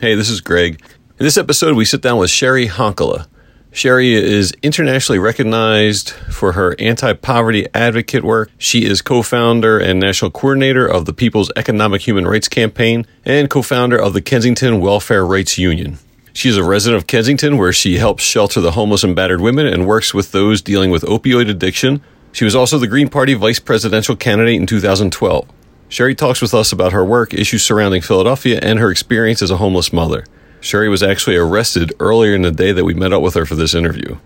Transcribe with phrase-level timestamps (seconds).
[0.00, 0.80] Hey, this is Greg.
[1.18, 3.26] In this episode, we sit down with Cheri Honkala.
[3.72, 8.48] Cheri is internationally recognized for her anti poverty advocate work.
[8.58, 13.50] She is co founder and national coordinator of the People's Economic Human Rights Campaign and
[13.50, 15.98] co founder of the Kensington Welfare Rights Union.
[16.32, 19.66] She is a resident of Kensington where she helps shelter the homeless and battered women
[19.66, 22.02] and works with those dealing with opioid addiction.
[22.30, 25.48] She was also the Green Party vice presidential candidate in 2012.
[25.88, 29.56] Cheri talks with us about her work, issues surrounding Philadelphia, and her experience as a
[29.56, 30.24] homeless mother.
[30.60, 33.54] Cheri was actually arrested earlier in the day that we met up with her for
[33.54, 34.18] this interview.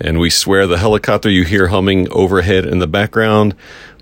[0.00, 3.54] And we swear the helicopter you hear humming overhead in the background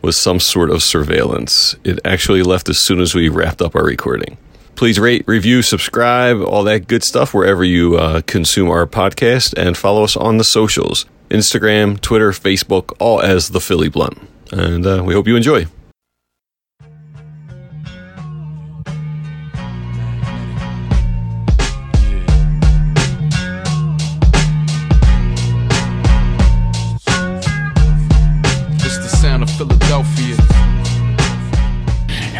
[0.02, 1.74] was some sort of surveillance.
[1.84, 4.36] It actually left as soon as we wrapped up our recording.
[4.74, 9.74] Please rate, review, subscribe, all that good stuff wherever you uh, consume our podcast, and
[9.74, 14.18] follow us on the socials Instagram, Twitter, Facebook, all as The Philly Blunt.
[14.52, 15.66] And uh, we hope you enjoy.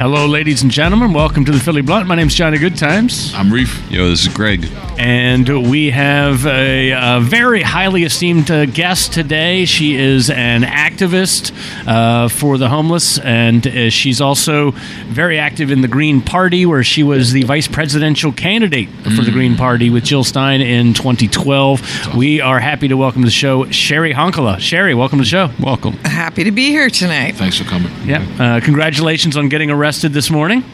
[0.09, 1.13] Hello, ladies and gentlemen.
[1.13, 2.07] Welcome to the Philly Blunt.
[2.07, 3.91] My name's Johnny Goodtimes, I'm Reef.
[3.91, 4.65] Yo, this is Greg.
[4.97, 9.65] and we have a, a very highly esteemed uh, guest today.
[9.65, 11.53] She is an activist
[11.89, 14.71] uh, for the homeless, and uh, she's also
[15.09, 19.33] very active in the Green Party, where she was the vice presidential candidate for the
[19.33, 22.15] Green Party with Jill Stein in 2012.
[22.15, 24.59] We are happy to welcome to the show Cheri Honkala.
[24.59, 25.51] Cheri, welcome to the show.
[25.59, 25.95] Welcome.
[26.05, 27.35] Happy to be here tonight.
[27.35, 27.91] Thanks for coming.
[28.05, 28.25] Yeah.
[28.39, 30.65] Uh, congratulations on getting arrested this morning.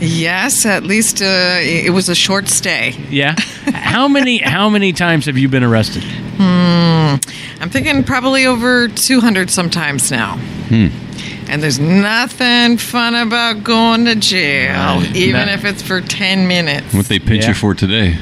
[0.00, 1.24] Yes, at least uh,
[1.60, 2.94] it was a short stay.
[3.10, 3.34] Yeah.
[3.74, 6.04] how many how many times have you been arrested?
[7.60, 10.38] I'm thinking probably over 200 sometimes now.
[10.70, 15.52] And there's nothing fun about going to jail, even No.
[15.54, 16.92] if it's for 10 minutes.
[16.94, 17.48] What they pinch Yeah.
[17.48, 18.16] you for today?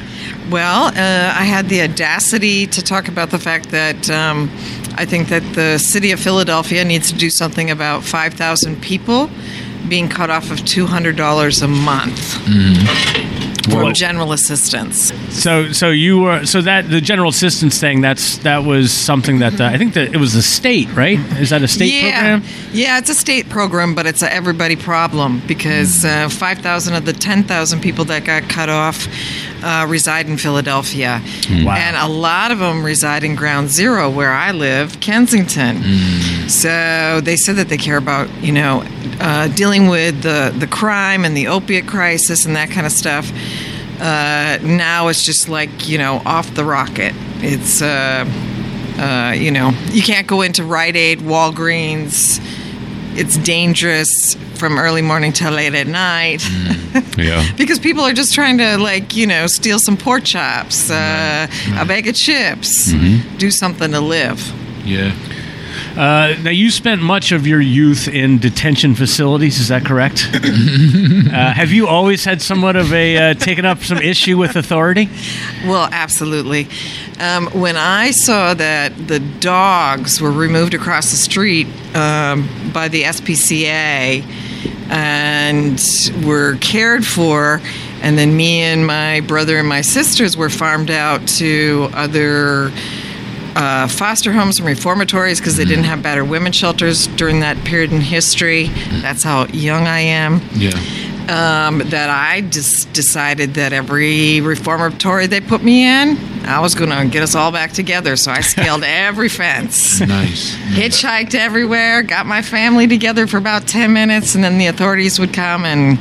[0.49, 4.49] Well, uh, I had the audacity to talk about the fact that um,
[4.95, 9.29] I think that the city of Philadelphia needs to do something about 5,000 people
[9.87, 13.71] being cut off of $200 a month mm.
[13.71, 15.11] from Well- general assistance.
[15.37, 19.61] So so you were so that the general assistance thing that's that was something that
[19.61, 22.11] uh, I think that it was the state right is that a state yeah.
[22.11, 22.43] program
[22.73, 27.13] Yeah, it's a state program, but it's a everybody problem because uh, 5,000 of the
[27.13, 29.07] 10,000 people that got cut off
[29.63, 31.21] uh, reside in Philadelphia.
[31.49, 31.75] Wow.
[31.75, 35.81] And a lot of them reside in Ground Zero, where I live, Kensington.
[36.49, 38.83] So they said that they care about, you know,
[39.19, 43.31] uh, dealing with the, the crime and the opiate crisis and that kind of stuff.
[43.99, 47.13] Uh, now it's just like, you know, off the rocket.
[47.39, 48.25] It's, uh,
[48.99, 52.39] uh, you know, you can't go into Rite Aid, Walgreens.
[53.17, 56.43] It's dangerous from early morning till late at night
[57.17, 57.43] Yeah.
[57.57, 61.47] because people are just trying to, like, you know, steal some pork chops, uh,
[61.77, 62.91] a bag of chips,
[63.37, 64.39] do something to live.
[64.85, 65.11] Yeah.
[65.97, 71.53] Uh, now you spent much of your youth in detention facilities is that correct uh,
[71.53, 75.09] have you always had somewhat of a uh, taken up some issue with authority
[75.65, 76.67] Well, absolutely.
[77.19, 83.03] Um, when I saw that the dogs were removed across the street um, by the
[83.03, 84.23] SPCA
[84.89, 87.61] and were cared for,
[88.01, 92.71] and then me and my brother and my sisters were farmed out to other
[93.57, 97.91] uh, foster homes and reformatories because they didn't have better women shelters during that period
[97.91, 98.67] in history.
[99.01, 100.69] That's how young I am Yeah.
[101.29, 106.91] um, that I just decided that every reformatory they put me in, I was going
[106.91, 108.15] to get us all back together.
[108.15, 110.55] So I scaled every fence, Nice.
[110.55, 115.33] hitchhiked everywhere, got my family together for about 10 minutes, and then the authorities would
[115.33, 115.97] come and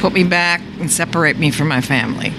[0.00, 2.32] put me back and separate me from my family.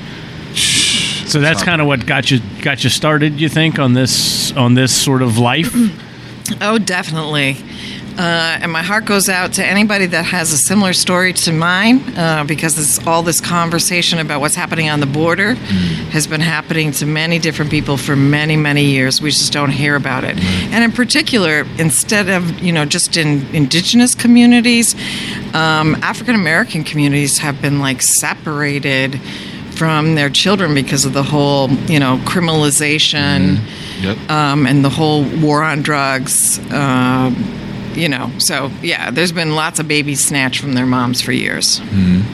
[1.32, 4.74] So that's kind of what got you got you started you think on this on
[4.74, 5.74] this sort of life
[6.60, 7.58] Oh, definitely.
[8.18, 12.02] Uh, and my heart goes out to anybody that has a similar story to mine
[12.18, 15.54] uh, because this, all this conversation about what's happening on the border
[16.12, 19.22] has been happening to many different people for many, many years.
[19.22, 20.38] We just don't hear about it.
[20.38, 24.94] And in particular, instead of, you know, just in indigenous communities,
[25.56, 29.22] um, African American communities have been like separated
[29.82, 33.58] from their children because of the whole, you know, criminalization
[34.00, 34.30] Yep.
[34.30, 36.60] um, and the whole war on drugs.
[36.72, 37.34] Um,
[37.96, 41.80] you know, so yeah, there's been lots of babies snatched from their moms for years.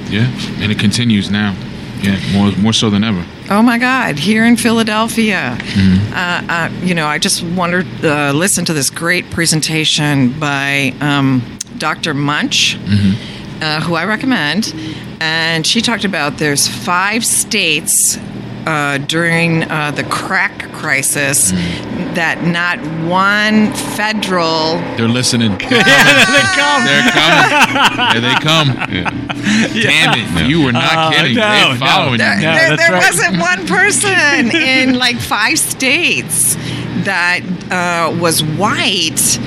[0.10, 0.28] yeah.
[0.62, 1.56] And it continues now.
[2.02, 2.20] Yeah.
[2.34, 3.24] More more so than ever.
[3.50, 4.20] Oh my God!
[4.20, 5.58] Here in Philadelphia,
[6.14, 11.42] uh, uh, you know, I just wondered, uh, listen to this great presentation by um,
[11.80, 12.14] Dr.
[12.14, 12.78] Munch,
[13.62, 14.74] uh, who I recommend,
[15.20, 18.18] and she talked about there's five states
[18.66, 21.52] uh, during uh, the crack crisis
[22.14, 22.78] that not
[23.08, 25.52] one federal They're listening.
[25.58, 26.84] they come.
[26.86, 28.12] They're coming.
[28.12, 28.68] There they come.
[29.82, 30.50] Damn it.
[30.50, 31.36] You were not Uh, kidding.
[31.36, 31.86] no, They're no.
[31.86, 32.42] following there, you.
[32.42, 33.04] Yeah, there- there right.
[33.10, 36.56] wasn't one person in like five states
[37.06, 37.40] that
[37.72, 39.40] uh, was white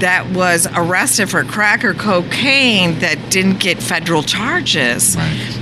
[0.00, 5.16] that was arrested for crack or cocaine that didn't get federal charges.
[5.16, 5.58] Right.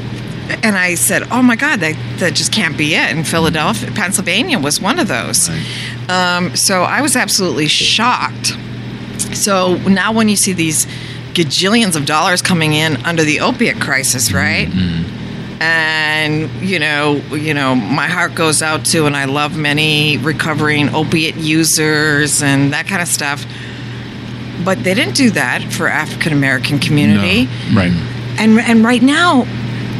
[0.62, 4.58] And I said, "Oh my God, that that just can't be it." And Philadelphia, Pennsylvania
[4.58, 5.50] was one of those.
[6.08, 8.56] Um, so I was absolutely shocked.
[9.34, 10.86] So now, when you see these
[11.34, 14.68] gajillions of dollars coming in under the opiate crisis, right?
[15.60, 20.94] And you know, you know, my heart goes out to, and I love many recovering
[20.94, 23.44] opiate users and that kind of stuff.
[24.64, 27.46] But they didn't do that for African American community.
[27.70, 27.76] No.
[27.76, 27.92] Right.
[28.38, 29.46] And and right now,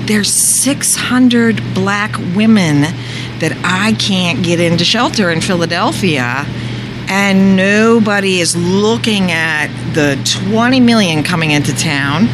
[0.07, 2.83] there's 600 black women
[3.41, 6.45] that I can't get into shelter in Philadelphia,
[7.09, 10.19] and nobody is looking at the
[10.51, 12.29] 20 million coming into town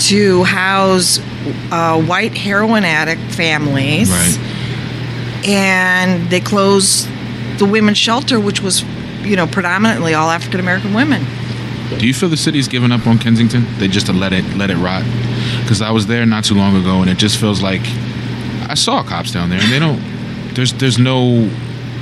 [0.00, 1.20] to house
[1.70, 4.10] uh, white heroin addict families.
[4.10, 4.38] Right.
[5.46, 7.08] And they closed
[7.58, 8.84] the women's shelter, which was,
[9.22, 11.24] you know, predominantly all African American women.
[11.98, 13.66] Do you feel the city's given up on Kensington?
[13.78, 15.04] They just let it let it rot.
[15.62, 17.82] Because I was there not too long ago, and it just feels like
[18.68, 20.02] I saw cops down there, and they don't.
[20.54, 21.48] There's there's no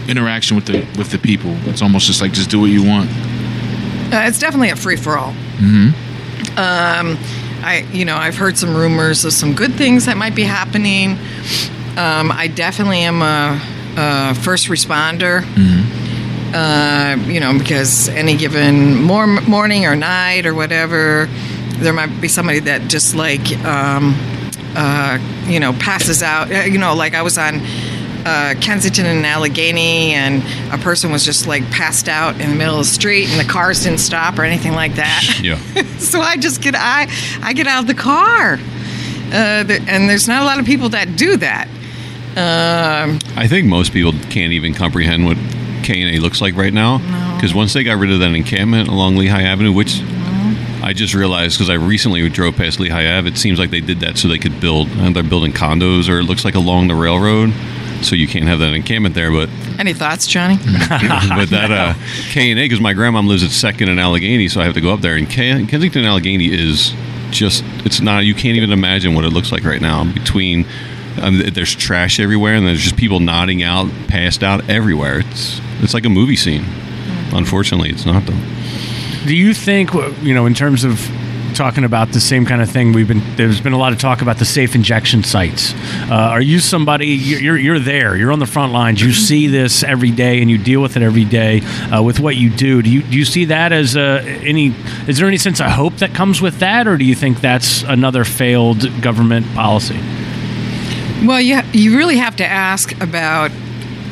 [0.08, 1.56] interaction with the with the people.
[1.68, 3.10] It's almost just like just do what you want.
[4.12, 5.32] Uh, it's definitely a free for all.
[5.32, 5.90] Hmm.
[6.56, 7.16] Um,
[7.62, 11.12] I, you know, I've heard some rumors of some good things that might be happening.
[11.96, 13.60] Um, I definitely am a,
[13.96, 15.42] a first responder.
[16.54, 21.26] Uh, you know, because any given mor- morning or night or whatever,
[21.78, 24.14] there might be somebody that just like, um,
[24.74, 26.50] uh, you know, passes out.
[26.50, 27.60] Uh, You know, like I was on
[28.26, 30.42] uh, Kensington and Allegheny, and
[30.72, 33.50] a person was just like passed out in the middle of the street, and the
[33.50, 35.22] cars didn't stop or anything like that.
[35.42, 35.56] Yeah.
[35.98, 37.06] so I just get I
[37.42, 38.58] I get out of the car,
[39.32, 41.68] uh, th- and there's not a lot of people that do that.
[42.36, 45.36] Um, I think most people can't even comprehend what
[45.90, 46.98] K and A looks like right now.
[47.34, 50.00] Because once they got rid of that encampment along Lehigh Avenue, which
[50.82, 54.00] I just realized because I recently drove past Lehigh Ave, it seems like they did
[54.00, 54.88] that so they could build.
[54.88, 57.52] And they're building condos, or it looks like along the railroad,
[58.02, 59.32] so you can't have that encampment there.
[59.32, 59.48] But
[59.80, 60.56] any thoughts, Johnny?
[60.88, 61.94] but that uh,
[62.30, 64.80] K and A, because my grandmom lives at Second and Allegheny, so I have to
[64.80, 65.16] go up there.
[65.16, 66.94] And K- Kensington and Allegheny is
[67.30, 70.04] just it's not you can't even imagine what it looks like right now.
[70.04, 70.66] Between
[71.20, 75.20] um, there's trash everywhere, and there's just people nodding out, passed out everywhere.
[75.20, 76.64] It's it's like a movie scene.
[77.32, 78.38] Unfortunately, it's not though.
[79.26, 79.92] Do you think,
[80.22, 80.98] you know, in terms of
[81.54, 84.22] talking about the same kind of thing, we've been there's been a lot of talk
[84.22, 85.74] about the safe injection sites.
[86.10, 89.82] Uh, are you somebody you're you're there, you're on the front lines, you see this
[89.82, 92.82] every day, and you deal with it every day uh, with what you do.
[92.82, 94.74] Do you do you see that as uh, any?
[95.06, 97.82] Is there any sense of hope that comes with that, or do you think that's
[97.82, 99.98] another failed government policy?
[101.24, 103.50] Well, you you really have to ask about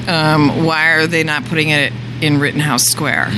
[0.06, 3.26] um, why are they not putting it in Rittenhouse Square?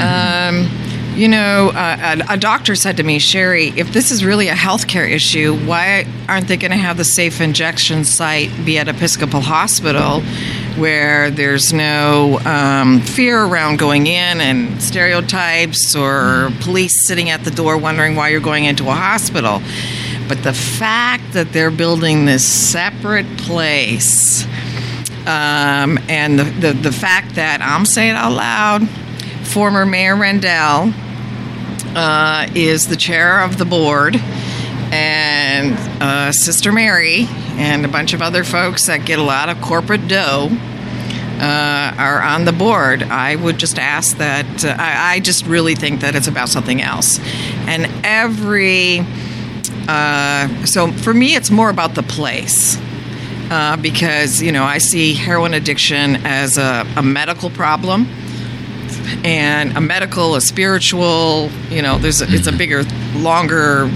[0.00, 0.68] um,
[1.14, 4.54] you know, uh, a, a doctor said to me, Cheri, if this is really a
[4.54, 9.40] healthcare issue, why aren't they going to have the safe injection site be at Episcopal
[9.40, 10.20] Hospital,
[10.80, 17.50] where there's no um, fear around going in and stereotypes or police sitting at the
[17.50, 19.60] door wondering why you're going into a hospital?
[20.28, 24.44] But the fact that they're building this separate place,
[25.26, 28.86] um, and the, the, the fact that I'm saying out loud,
[29.44, 30.92] former Mayor Rendell
[31.96, 34.16] uh, is the chair of the board,
[34.92, 39.60] and uh, Sister Mary and a bunch of other folks that get a lot of
[39.62, 40.50] corporate dough.
[41.40, 43.00] Uh, are on the board.
[43.04, 44.64] I would just ask that.
[44.64, 47.20] Uh, I, I just really think that it's about something else,
[47.68, 49.06] and every
[49.88, 52.76] uh, so for me, it's more about the place
[53.50, 58.06] uh, because you know I see heroin addiction as a, a medical problem
[59.24, 61.50] and a medical, a spiritual.
[61.70, 62.84] You know, there's a, it's a bigger,
[63.16, 63.90] longer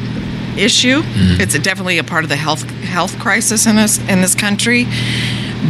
[0.57, 1.03] issue.
[1.41, 4.87] It's a, definitely a part of the health health crisis in this in this country.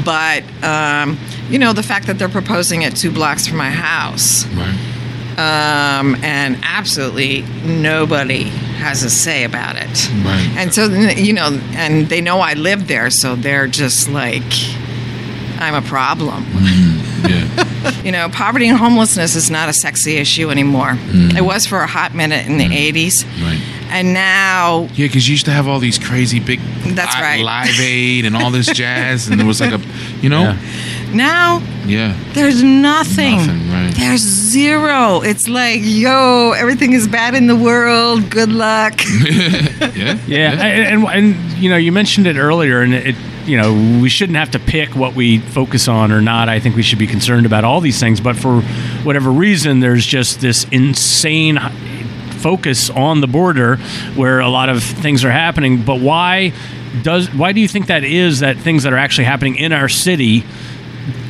[0.05, 1.19] But um,
[1.51, 5.99] you know, the fact that they're proposing it two blocks from my house Right.
[5.99, 8.51] um, and absolutely nobody
[8.83, 10.11] has a say about it.
[10.25, 10.49] Right.
[10.57, 14.43] And so, you know, and they know I live there, so they're just like,
[15.59, 16.45] I'm a problem.
[16.45, 17.69] Mm, yeah.
[18.05, 20.93] You know, poverty and homelessness is not a sexy issue anymore.
[20.93, 21.37] Mm.
[21.37, 22.93] It was for a hot minute in the mm.
[22.93, 23.25] 80s.
[23.43, 23.61] Right.
[23.91, 27.45] and now Yeah, because you used to have all these crazy big That's li- right.
[27.45, 29.81] Live Aid and all this jazz, and there was like a,
[30.21, 30.57] you know, Yeah.
[31.13, 33.37] Now yeah, there's nothing.
[33.37, 33.95] Nothing, right.
[33.97, 35.21] There's zero.
[35.23, 38.31] It's like, yo, everything is bad in the world.
[38.31, 39.01] Good luck.
[39.21, 43.17] yeah, Yeah, and, and and you know, you mentioned it earlier, and it,
[43.47, 46.49] you know, we shouldn't have to pick what we focus on or not.
[46.49, 48.61] I think we should be concerned about all these things, but for
[49.03, 51.59] whatever reason, there's just this insane
[52.39, 53.77] focus on the border
[54.17, 55.83] where a lot of things are happening.
[55.83, 56.53] But why
[57.03, 58.41] does why do you think that is?
[58.41, 60.45] That things that are actually happening in our city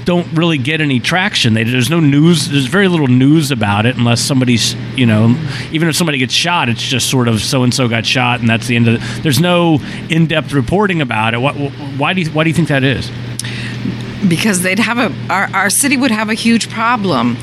[0.05, 1.55] don't really get any traction.
[1.55, 2.49] They, there's no news.
[2.49, 5.37] There's very little news about it unless somebody's, you know,
[5.73, 8.49] even if somebody gets shot, it's just sort of so and so got shot, and
[8.49, 9.23] that's the end of it.
[9.23, 11.39] There's no in-depth reporting about it.
[11.39, 13.11] What, why do you, why do you think that is?
[14.29, 17.37] because they'd have a our, our city would have a huge problem.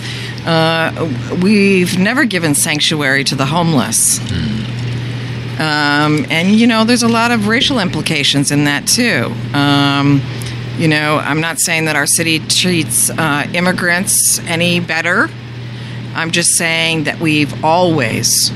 [0.46, 4.20] Uh, we've never given sanctuary to the homeless.
[5.60, 9.34] Um, and you know, there's a lot of racial implications in that too.
[9.54, 10.22] Um,
[10.80, 15.30] you know, I'm not saying that our city treats uh, immigrants any better.
[16.16, 18.50] I'm just saying that we've always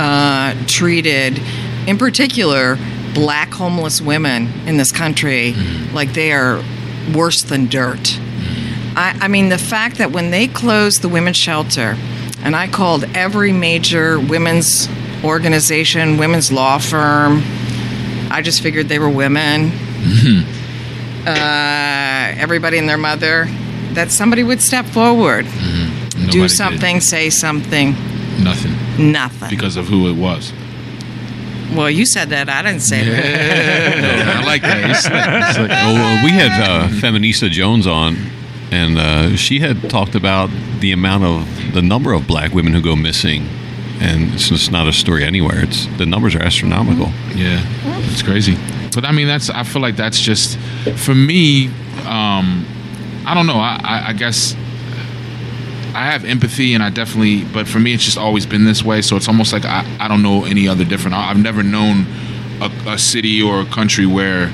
[0.00, 1.40] uh, treated,
[1.86, 2.76] in particular,
[3.14, 5.54] black homeless women in this country
[5.92, 6.60] like they are
[7.14, 8.18] worse than dirt.
[8.96, 11.96] I, I mean, the fact that when they closed the women's shelter,
[12.42, 14.88] and I called every major women's
[15.22, 17.42] organization, women's law firm,
[18.32, 19.70] I just figured they were women.
[21.26, 23.46] Uh, everybody and their mother,
[23.92, 26.50] that somebody would step forward, Nobody do did.
[26.50, 27.92] something, say something,
[28.42, 28.72] nothing
[29.12, 29.50] nothing.
[29.50, 30.52] because of who it was.
[31.74, 32.48] well, you said that.
[32.48, 34.38] I didn't say that.
[34.42, 34.90] I like that.
[34.90, 38.16] It's like- it's like- Well, uh, we had uh, Feminista Jones on,
[38.70, 42.80] and uh, she had talked about the amount of the number of black women who
[42.80, 43.46] go missing,
[44.00, 45.62] and it's just not a story anywhere.
[45.64, 47.06] It's the numbers are astronomical.
[47.34, 47.60] Yeah,
[48.10, 48.56] it's crazy.
[48.96, 50.58] But I mean, that's I feel like that's just
[50.96, 51.68] for me.
[52.06, 52.66] Um,
[53.24, 53.58] I don't know.
[53.58, 54.54] I, I, I guess
[55.94, 57.44] I have empathy, and I definitely.
[57.44, 59.02] But for me, it's just always been this way.
[59.02, 61.14] So it's almost like I, I don't know any other different.
[61.16, 62.06] I- I've never known
[62.60, 64.50] a, a city or a country where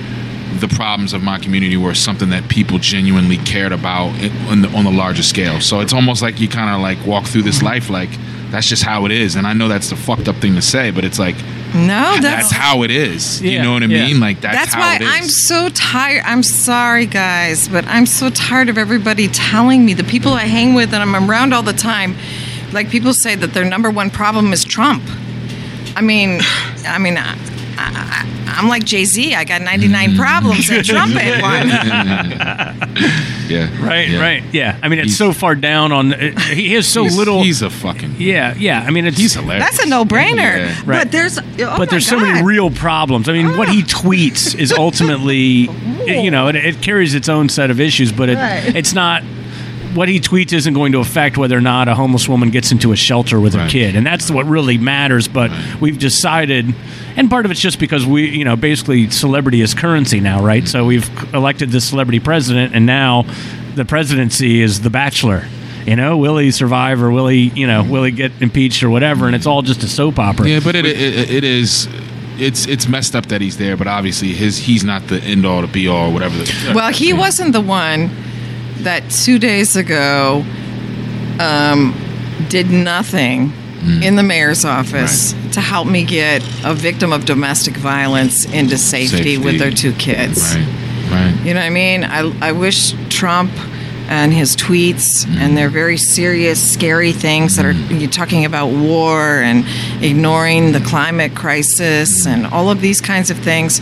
[0.60, 4.08] the problems of my community were something that people genuinely cared about
[4.50, 5.60] on, the, on the larger scale.
[5.62, 8.10] So it's almost like you kind of like walk through this life like
[8.50, 9.34] that's just how it is.
[9.34, 11.36] And I know that's the fucked up thing to say, but it's like
[11.74, 13.40] No, that's, that's how it is.
[13.40, 14.06] you know what I yeah.
[14.06, 14.20] mean?
[14.20, 15.08] Like that's, That's how why it is.
[15.10, 16.22] I'm so tired.
[16.24, 20.74] I'm sorry, guys, but I'm so tired of everybody telling me the people I hang
[20.74, 22.14] with and I'm around all the time.
[22.72, 25.02] Like people say that their number one problem is Trump.
[25.96, 26.40] I mean,
[26.86, 27.36] I mean, I,
[27.78, 29.34] I, I'm like Jay Z.
[29.34, 31.68] I got 99 problems and Trump ain't one.
[33.48, 33.86] yeah.
[33.86, 34.20] Right, yeah.
[34.20, 34.78] right, yeah.
[34.82, 36.12] I mean, it's He's- so far down on.
[36.14, 37.42] uh, He has so He's, little.
[37.42, 38.16] He's a fucking.
[38.18, 38.82] yeah, yeah.
[38.86, 39.64] I mean, it's He's hilarious.
[39.64, 40.36] That's a no-brainer.
[40.38, 40.74] Yeah.
[40.84, 40.98] Right.
[41.04, 43.28] But there's, oh but my there's so many real problems.
[43.28, 45.68] I mean, what he tweets is ultimately,
[46.06, 48.74] you know, it, it carries its own set of issues, but it, Right.
[48.76, 49.22] it's not.
[49.94, 52.92] What he tweets isn't going to affect whether or not a homeless woman gets into
[52.92, 55.28] a shelter with her kid, and that's what really matters.
[55.28, 56.74] But we've decided,
[57.16, 60.62] and part of it's just because we, you know, basically celebrity is currency now, right?
[60.62, 60.68] Mm-hmm.
[60.68, 63.26] So we've elected this celebrity president, and now
[63.74, 65.46] the presidency is the Bachelor.
[65.86, 68.90] You know, will he survive or will he, you know, will he get impeached or
[68.90, 69.26] whatever?
[69.26, 70.46] And it's all just a soap opera.
[70.48, 71.88] Yeah, but it, it it is.
[72.38, 75.60] It's it's messed up that he's there, but obviously his he's not the end all
[75.60, 76.38] to be all or whatever.
[76.38, 78.10] The, Well, he wasn't the one
[78.84, 80.44] that two days ago
[81.40, 81.94] um,
[82.48, 84.02] did nothing hmm.
[84.02, 89.16] in the mayor's office to help me get a victim of domestic violence into safety,
[89.16, 89.38] Safety.
[89.38, 90.54] with their two kids.
[90.54, 91.44] right, right.
[91.44, 92.04] You know what I mean?
[92.04, 93.50] I, I wish Trump
[94.08, 95.38] and his tweets hmm.
[95.38, 97.96] and their very serious, scary things that are hmm.
[97.96, 99.64] you're talking about war and
[100.04, 103.80] ignoring the climate crisis and all of these kinds of things.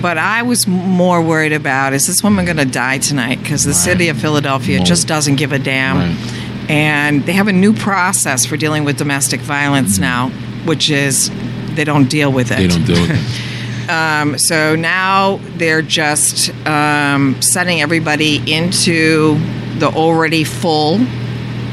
[0.00, 3.38] But I was more worried about is this woman going to die tonight?
[3.42, 5.96] Because the city of Philadelphia just doesn't give a damn.
[5.96, 6.70] right.
[6.70, 10.28] And they have a new process for dealing with domestic violence now,
[10.64, 11.30] which is
[11.74, 12.58] they don't deal with it.
[12.58, 13.46] They don't deal with it.
[13.90, 19.36] Um, so now they're just um, sending everybody into
[19.80, 21.04] the already full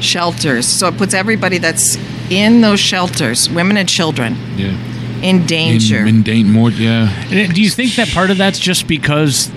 [0.01, 0.65] shelters.
[0.65, 1.95] So it puts everybody that's
[2.31, 4.75] in those shelters, women and children, Yeah.
[5.23, 5.99] In danger.
[5.99, 6.69] In, in dan- more.
[6.71, 7.09] Yeah.
[7.31, 9.51] And Do you think that part of that's just because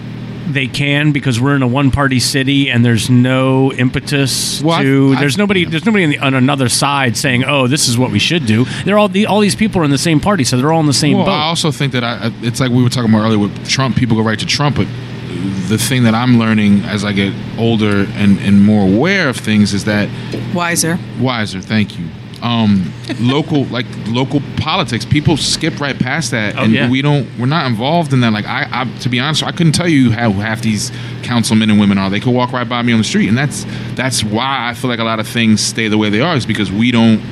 [0.49, 5.21] they can because we're in a one-party city and there's no impetus Well, to I-
[5.21, 8.19] there's nobody there's nobody on, the, on another side saying oh this is what we
[8.19, 10.73] should do they're all the, all these people are in the same party so they're
[10.73, 12.89] all in the same Well, boat I also think that I, it's like we were
[12.89, 13.95] talking about earlier with Trump.
[13.97, 14.89] People go right to Trump, but
[15.69, 19.73] the thing that I'm learning as I get older and, and more aware of things
[19.73, 20.09] is that
[20.53, 20.99] Wiser.
[21.21, 21.61] wiser.
[21.61, 22.09] Thank you.
[22.43, 25.05] Um, local like local politics.
[25.05, 26.89] People skip right past that, Oh, and yeah.
[26.91, 27.29] we don't.
[27.39, 28.33] We're not involved in that.
[28.33, 30.91] Like I, I, to be honest, I couldn't tell you how half these
[31.23, 32.09] councilmen and women are.
[32.11, 34.89] They could walk right by me on the street, and that's that's why I feel
[34.91, 36.35] like a lot of things stay the way they are.
[36.37, 37.23] Is because we don't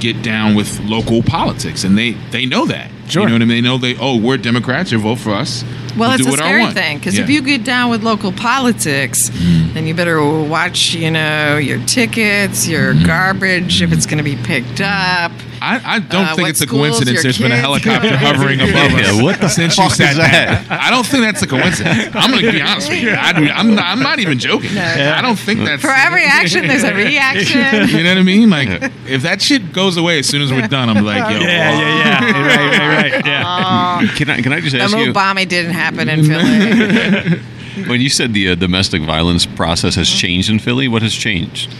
[0.00, 2.90] get down with local politics, and they they know that.
[3.08, 3.22] Sure.
[3.22, 3.48] You know what I mean?
[3.48, 3.96] They know they.
[3.96, 4.90] Oh, we're Democrats.
[4.92, 5.62] You vote for us.
[5.96, 9.30] Well, We'll it's do a scary thing because if you get down with local politics,
[9.32, 13.06] then you better watch, you know, your tickets, your Mm-hmm.
[13.06, 15.32] garbage, if it's going to be picked up.
[15.66, 17.22] I, I don't Uh, think it's a coincidence.
[17.22, 19.00] There's been a helicopter hovering above us.
[19.16, 20.68] Yeah, what the since fuck you is sat that?
[20.68, 20.78] down.
[20.78, 22.14] I don't think that's a coincidence.
[22.14, 23.10] I'm going to be honest with you.
[23.10, 24.76] I, am not, I'm not even joking.
[24.78, 25.82] I don't think that's.
[25.82, 27.88] For every action, there's a reaction.
[27.96, 28.48] You know what I mean?
[28.50, 28.68] Like,
[29.06, 31.40] if that shit goes away as soon as we're done, I'm like, yo.
[31.40, 32.46] Yeah, yeah, yeah.
[32.46, 33.26] right, right, right.
[33.26, 34.14] Yeah.
[34.16, 37.40] Can I can I just The ask you The Obama didn't happen in Philly.
[37.88, 40.88] when you said the uh, domestic violence process has changed in Philly?
[40.88, 41.72] What has changed?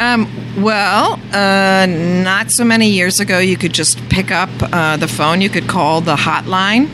[0.00, 0.28] Um,
[0.62, 5.40] well, uh, not so many years ago, you could just pick up uh, the phone.
[5.40, 6.88] You could call the hotline,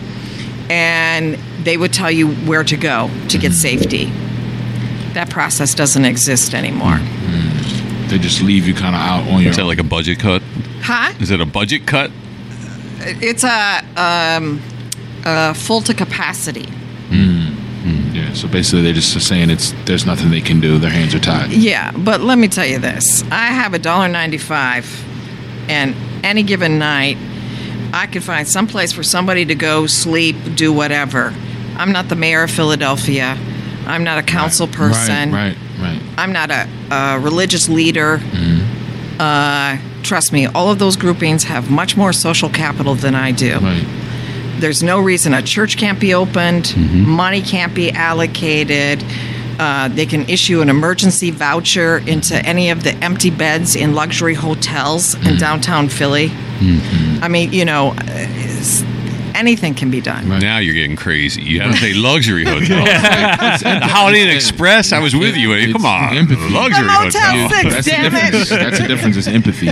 [0.71, 4.07] and they would tell you where to go to get safety.
[5.15, 6.99] That process doesn't exist anymore.
[8.09, 10.43] They just leave you kind of out on your Is that like a budget cut?
[10.83, 11.13] Huh?
[11.21, 12.11] Is it a budget cut?
[13.01, 14.61] It's a, um,
[15.25, 16.69] a full to capacity.
[18.13, 20.79] Yeah, so basically they're just saying it's there's nothing they can do.
[20.79, 21.51] Their hands are tied.
[21.51, 24.85] Yeah, but let me tell you this: I have a dollar ninety-five,
[25.69, 27.17] and any given night,
[27.93, 31.35] I could find some place for somebody to go sleep, do whatever.
[31.77, 33.39] I'm not the mayor of Philadelphia.
[33.87, 35.33] I'm not a council person.
[35.33, 36.03] Right, right, right.
[36.19, 38.21] I'm not a, a religious leader.
[39.19, 43.59] Uh, trust me, all of those groupings have much more social capital than I do.
[43.59, 43.87] Right.
[44.61, 46.77] There's no reason a church can't be opened,
[47.07, 49.03] money can't be allocated.
[49.59, 54.33] Uh, they can issue an emergency voucher into any of the empty beds in luxury
[54.35, 56.31] hotels in downtown Philly.
[57.23, 58.27] I mean, you know, uh,
[59.35, 60.29] anything can be done.
[60.29, 60.41] Right.
[60.41, 61.43] Now you're getting crazy.
[61.43, 62.85] You have to say luxury hotel.
[62.85, 64.93] the Holiday Inn Express.
[64.93, 65.73] I was with you.
[65.73, 66.49] Come on, empathy.
[66.51, 67.49] luxury The Motel hotel.
[67.51, 67.75] Six.
[67.75, 68.11] That's the damn it.
[68.33, 68.49] difference.
[68.49, 69.17] That's the difference.
[69.17, 69.71] Is empathy.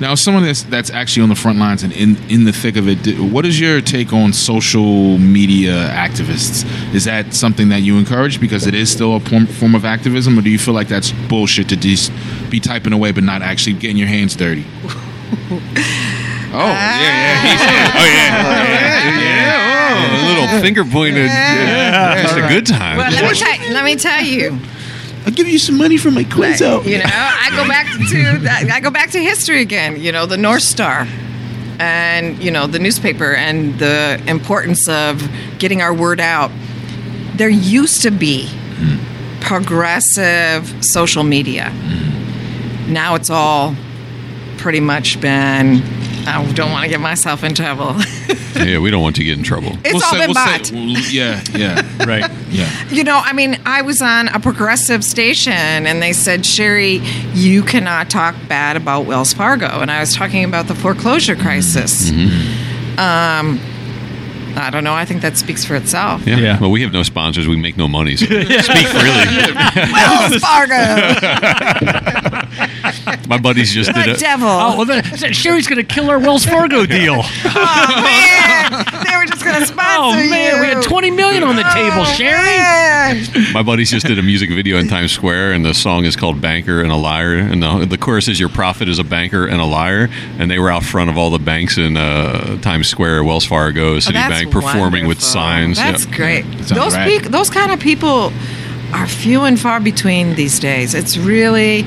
[0.00, 2.76] Now, as someone that's that's actually on the front lines and in in the thick
[2.76, 6.64] of it, what is your take on social media activists?
[6.94, 10.38] Is that something that you encourage because it is still a form, form of activism,
[10.38, 12.12] or do you feel like that's bullshit to just
[12.48, 14.64] be typing away but not actually getting your hands dirty?
[16.50, 17.42] Oh yeah, yeah.
[17.42, 18.38] He said, oh yeah,
[19.04, 19.58] yeah, yeah.
[19.90, 21.26] Oh, a little finger pointed.
[21.26, 22.96] Yeah, just a good time.
[22.96, 24.58] Well, let me, tell, let me tell you.
[25.28, 26.86] I'll give you some money for my quiz out.
[26.86, 30.00] You know, I go back to I go back to history again.
[30.00, 31.06] You know, the North Star,
[31.78, 35.22] and you know the newspaper, and the importance of
[35.58, 36.50] getting our word out.
[37.34, 38.48] There used to be
[39.42, 41.64] progressive social media.
[41.64, 42.92] Mm-hmm.
[42.94, 43.76] Now it's all
[44.56, 45.82] pretty much been.
[46.28, 47.94] I don't want to get myself in trouble.
[48.56, 49.72] yeah, we don't want to get in trouble.
[49.84, 50.66] it's We'll all say- been we'll bought.
[50.66, 52.30] say- well, yeah, yeah, Right.
[52.50, 52.88] yeah.
[52.90, 57.00] You know, I mean, I was on a progressive station and they said, Cheri,
[57.34, 59.80] you cannot talk bad about Wells Fargo.
[59.80, 62.10] And I was talking about the foreclosure crisis.
[62.98, 63.60] Um,
[64.58, 64.94] I don't know.
[64.94, 66.26] I think that speaks for itself.
[66.26, 66.36] Yeah.
[66.38, 66.60] Yeah.
[66.60, 67.46] Well, we have no sponsors.
[67.46, 68.16] We make no money.
[68.16, 69.52] So speak freely.
[69.92, 70.74] Wells Fargo,
[73.28, 74.18] My buddies just did the it.
[74.18, 74.48] devil.
[74.48, 77.20] Oh, well, then, Cheri's going to kill our Wells Fargo deal.
[77.22, 78.97] Oh, man.
[79.18, 80.30] They were just going to sponsor Oh you.
[80.30, 82.36] man, we had 20 million on the table, Oh, Cheri.
[82.44, 83.52] man.
[83.52, 86.40] My buddies just did a music video in Times Square, and the song is called
[86.40, 89.60] "Banker and a Liar," and the, the chorus is "Your prophet is a banker and
[89.60, 93.24] a liar." And they were out front of all the banks in uh, Times Square,
[93.24, 95.78] Wells Fargo, Oh, Citibank, that's performing with signs.
[95.78, 96.16] That's Yeah.
[96.16, 96.44] great.
[96.44, 97.08] sounds Those rad.
[97.08, 98.32] peop those kind of people
[98.92, 100.94] are few and far between these days.
[100.94, 101.84] It's really.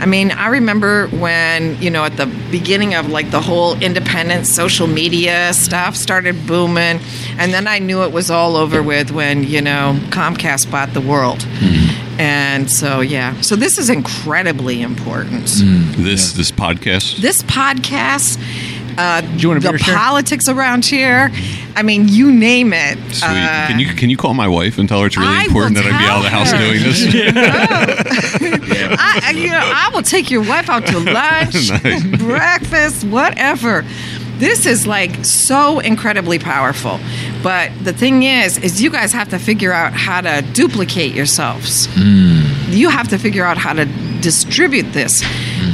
[0.00, 4.46] I mean, I remember when, you know, at the beginning of like the whole independent
[4.46, 7.00] social media stuff started booming.
[7.36, 11.02] And then I knew it was all over with when, you know, Comcast bought the
[11.02, 11.40] world.
[11.40, 12.18] Mm.
[12.18, 13.38] And so, yeah.
[13.42, 15.44] So this is incredibly important.
[15.44, 15.96] Mm.
[15.96, 17.18] This this podcast.
[17.18, 18.38] This podcast,
[19.00, 19.96] uh, you want a the beer, Cheri?
[19.96, 21.30] politics around here,
[21.74, 22.98] I mean, you name it.
[23.14, 23.28] Sweet.
[23.28, 25.76] Uh, can you can you call my wife and tell her it's really I important
[25.76, 26.58] will that I be out of the tell house her.
[26.58, 27.00] doing this?
[29.00, 32.04] I, I- you know, I will take your wife out to lunch, Nice.
[32.18, 33.84] breakfast, whatever.
[34.38, 36.98] This is like so incredibly powerful.
[37.42, 41.88] But the thing is, is you guys have to figure out how to duplicate yourselves.
[41.96, 43.84] You have to figure out how to
[44.20, 45.22] distribute this.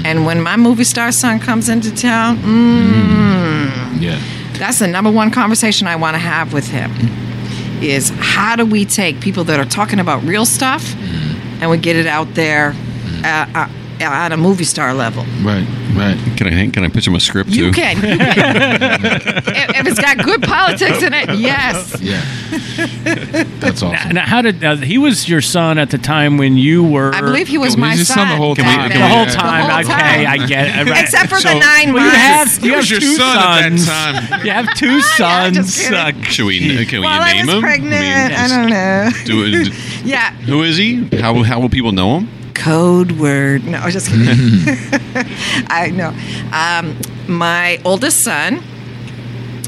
[0.04, 4.18] And when my movie star son comes into town, mm, Yeah.
[4.58, 6.90] that's the number one conversation I want to have with him
[7.82, 10.94] is how do we take people that are talking about real stuff
[11.60, 12.74] and we get it out there
[13.24, 13.68] uh, uh,
[14.00, 15.24] at a movie star level.
[15.42, 16.18] Right, right.
[16.36, 17.66] Can I can I pitch him a script too?
[17.66, 17.96] You can.
[17.96, 18.56] You can.
[19.46, 19.48] if,
[19.80, 22.00] if it's got good politics in it, yes.
[22.00, 22.22] Yeah.
[23.60, 24.12] That's awesome.
[24.14, 27.14] Now, how did uh, he was your son at the time when you were?
[27.14, 29.00] I believe he was He my your son the whole back time.
[29.00, 29.66] the whole time.
[29.66, 30.40] The whole okay, time.
[30.42, 30.90] I get it.
[30.90, 31.02] Right.
[31.02, 32.56] Except for So- the nine Well, you months.
[32.56, 33.86] have you have your two son at that sons.
[34.28, 34.40] time.
[34.46, 35.56] You have two Yeah, sons.
[35.56, 35.92] just.
[35.92, 37.60] Uh, Should we can we While I name was him?
[37.62, 39.10] pregnant, I I, don't know.
[39.24, 40.04] do it.
[40.04, 41.04] Yeah, Who is he?
[41.20, 42.28] How how will people know him?
[42.56, 43.64] Code word.
[43.64, 44.26] No, I was just kidding.
[45.68, 46.08] I know.
[46.52, 48.62] Um, my oldest son,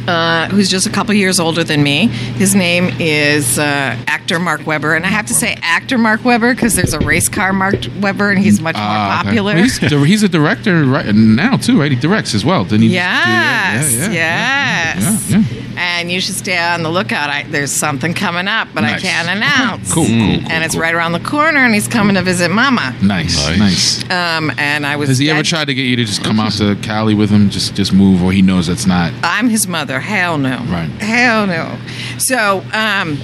[0.09, 4.67] uh, who's just a couple years older than me, his name is uh, actor Mark
[4.67, 7.77] Webber, and I have to say actor Mark Webber because there's a race car Mark
[8.01, 9.23] Webber, and he's much more okay.
[9.23, 9.55] popular.
[9.55, 11.93] Well, he's, he's a director right now too, right?
[11.93, 12.65] He directs as well.
[12.65, 12.89] Didn't he?
[12.89, 14.99] Yes, Yeah, yeah.
[14.99, 15.58] Yeah, yeah.
[15.79, 17.31] And you should stay on the lookout.
[17.31, 19.93] I, there's something coming up, but I can't announce.
[19.93, 20.83] Cool, cool, cool, and it's cool.
[20.83, 22.95] right around the corner, and he's coming to visit Mama.
[23.03, 23.59] Nice, Nice.
[23.59, 24.11] nice.
[24.11, 25.09] Um, and I was.
[25.09, 27.49] Has he ever tried to get you to just come out to Cali with him,
[27.51, 29.13] just just move, or he knows that's not?
[29.23, 30.01] I'm his mother.
[30.01, 30.59] Hell no.
[30.69, 30.89] Right.
[31.01, 31.79] Hell no.
[32.19, 33.19] So, um,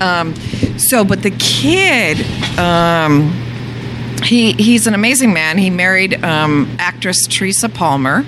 [0.00, 0.34] um,
[0.78, 2.18] so, but the kid,
[2.58, 3.30] um,
[4.22, 5.58] he he's an amazing man.
[5.58, 8.24] He married um, actress Teresa Palmer.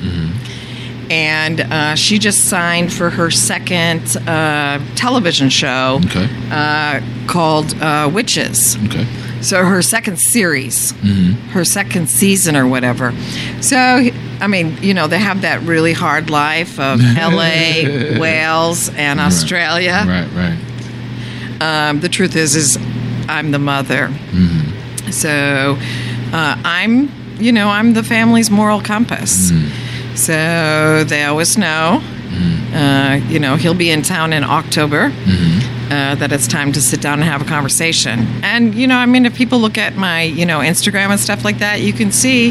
[1.13, 6.27] And uh, she just signed for her second uh, television show Okay.
[6.51, 8.77] uh, called uh, Witches.
[8.87, 9.07] Okay.
[9.43, 11.33] So her second series, Mm-hmm.
[11.51, 13.13] her second season or whatever.
[13.61, 13.77] So
[14.41, 20.05] I mean, you know, they have that really hard life of L.A., Wales, and Australia.
[20.07, 20.59] Right, right.
[21.91, 22.79] Um, the truth is, is
[23.29, 24.09] I'm the mother.
[24.09, 25.11] Mm-hmm.
[25.11, 25.77] So
[26.37, 29.51] uh, I'm, you know, I'm the family's moral compass.
[29.53, 29.82] Mm-hmm.
[30.15, 32.03] So they always know.
[32.73, 35.11] Uh, you know, he'll be in town in October.
[35.11, 35.83] Mm-hmm.
[35.93, 38.21] Uh, that it's time to sit down and have a conversation.
[38.43, 41.45] And you know, I mean, if people look at my, you know, Instagram and stuff
[41.45, 42.51] like that, you can see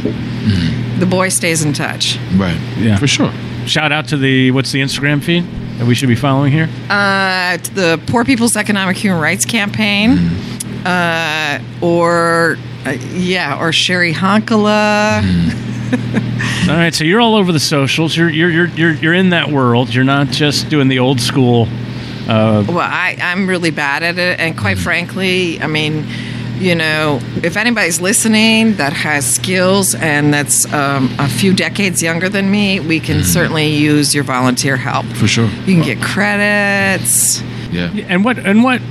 [0.99, 2.19] the boy stays in touch.
[2.35, 2.59] Right.
[2.77, 2.97] Yeah.
[2.97, 3.33] For sure.
[3.65, 5.43] Shout out to the what's the Instagram feed
[5.79, 6.69] that we should be following here?
[6.89, 10.19] Uh, the Poor People's Economic Human Rights Campaign,
[10.85, 15.23] uh, or uh, yeah, or Cheri Honkala.
[16.69, 18.15] All right, so you're all over the socials.
[18.15, 19.93] You're you're you're you're, you're in that world.
[19.93, 21.67] You're not just doing the old school.
[22.27, 26.05] Uh, Well, I, I'm really bad at it, and quite frankly, I mean,
[26.59, 32.29] you know, if anybody's listening that has skills and that's um, a few decades younger
[32.29, 35.05] than me, we can certainly use your volunteer help.
[35.07, 35.47] For sure.
[35.65, 37.41] You can get credits.
[37.71, 37.89] Yeah.
[38.07, 38.81] and what and what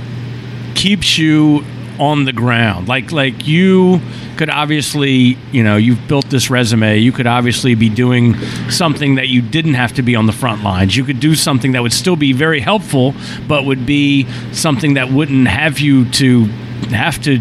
[0.75, 1.63] keeps you
[2.01, 2.89] on the ground?
[2.89, 4.01] Like like you
[4.35, 6.97] could obviously, you know, you've built this resume.
[6.97, 8.35] You could obviously be doing
[8.69, 10.97] something that you didn't have to be on the front lines.
[10.97, 13.13] You could do something that would still be very helpful,
[13.47, 16.45] but would be something that wouldn't have you to
[16.89, 17.39] have to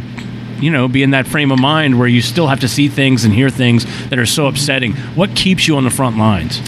[0.61, 3.25] you know, be in that frame of mind where you still have to see things
[3.25, 4.93] and hear things that are so upsetting.
[5.17, 6.61] What keeps you on the front lines?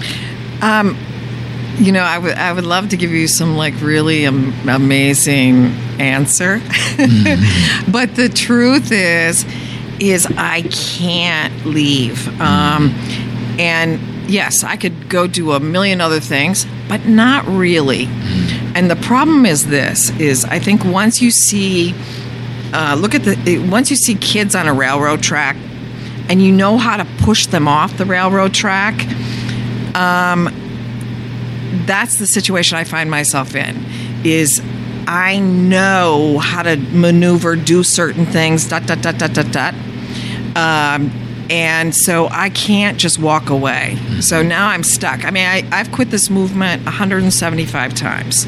[0.63, 0.97] Um,
[1.79, 5.67] You know, I would I would love to give you some like really am- amazing
[5.99, 6.59] answer,
[7.91, 9.47] but the truth is,
[9.99, 12.29] is I can't leave.
[12.41, 12.91] Um,
[13.59, 18.07] and yes, I could go do a million other things, but not really.
[18.75, 21.95] And the problem is this: is I think once you see,
[22.75, 25.57] uh, look at the once you see kids on a railroad track,
[26.29, 28.95] and you know how to push them off the railroad track
[31.87, 33.85] that's the situation I find myself in
[34.25, 34.63] is
[35.07, 39.75] I know how to maneuver, do certain things, dot, dot, dot, dot, dot, dot.
[40.57, 41.11] Um,
[41.51, 43.99] and so I can't just walk away.
[44.21, 45.25] So now I'm stuck.
[45.25, 48.47] I mean, I, I've quit this movement 175 times.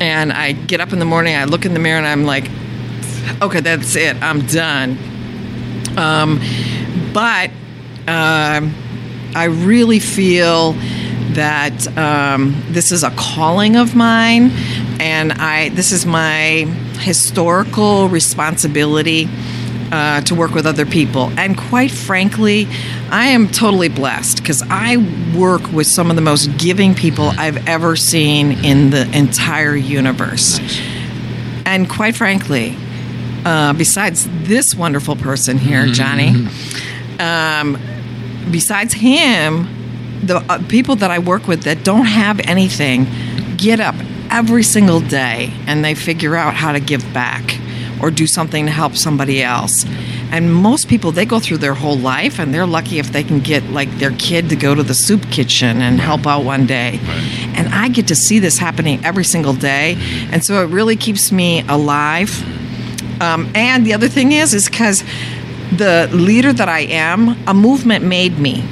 [0.00, 2.50] And I get up in the morning, I look in the mirror, and I'm like,
[3.40, 4.16] okay, that's it.
[4.22, 4.98] I'm done.
[5.96, 6.40] Um,
[7.12, 7.50] but
[8.06, 8.74] um,
[9.34, 10.74] I really feel
[11.38, 14.50] that um, this is a calling of mine,
[14.98, 16.66] and I this is my
[16.98, 19.28] historical responsibility
[19.92, 21.30] uh, to work with other people.
[21.38, 22.66] And quite frankly,
[23.10, 24.96] I am totally blessed because I
[25.36, 30.58] work with some of the most giving people I've ever seen in the entire universe.
[31.64, 32.76] And quite frankly,
[33.44, 36.48] uh, besides this wonderful person here, Johnny,
[37.20, 37.78] um,
[38.50, 39.77] besides him,
[40.22, 43.06] the uh, people that I work with that don't have anything
[43.56, 43.94] get up
[44.30, 47.58] every single day and they figure out how to give back
[48.00, 49.84] or do something to help somebody else.
[50.30, 53.40] And most people, they go through their whole life and they're lucky if they can
[53.40, 57.00] get like their kid to go to the soup kitchen and help out one day.
[57.56, 59.96] And I get to see this happening every single day.
[60.30, 62.44] And so it really keeps me alive
[63.20, 65.02] Um, and the other thing is, is because
[65.72, 68.62] the leader that I am, a movement made me.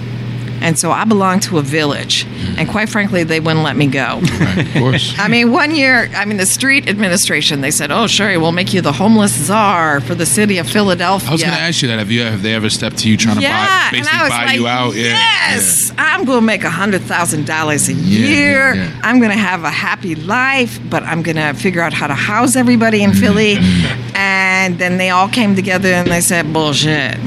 [0.60, 2.26] And so I belong to a village.
[2.56, 4.20] And quite frankly, they wouldn't let me go.
[4.20, 5.14] Right, of course.
[5.18, 8.72] I mean, one year, I mean, the street administration, they said, oh, Cheri, we'll make
[8.72, 11.28] you the homeless czar for the city of Philadelphia.
[11.28, 11.98] I was going to ask you that.
[11.98, 14.66] Have you have they ever stepped to you trying to buy, basically buy like, you
[14.66, 14.94] out?
[14.94, 18.74] Yeah, yes, I'm going to make a hundred thousand dollars a Yeah, year.
[18.74, 19.00] yeah, yeah.
[19.02, 22.14] I'm going to have a happy life, but I'm going to figure out how to
[22.14, 23.20] house everybody in mm-hmm.
[23.20, 23.56] Philly.
[23.56, 24.16] Mm-hmm.
[24.16, 27.18] and then they all came together and they said, bullshit.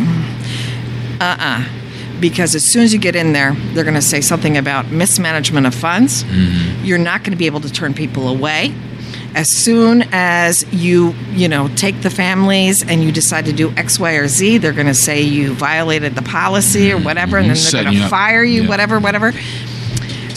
[1.22, 1.79] Uh-uh.
[2.20, 5.66] Because as soon as you get in there, they're going to say something about mismanagement
[5.68, 6.24] of funds.
[6.24, 6.86] Mm-hmm.
[6.86, 8.74] You're not going to be able to turn people away.
[9.36, 14.00] As soon as you, you know, take the families and you decide to do X,
[14.00, 17.56] Y, or Z, they're going to say you violated the policy or whatever, and then
[17.72, 18.70] they're going to fire you, Yeah.
[18.70, 19.32] whatever, whatever.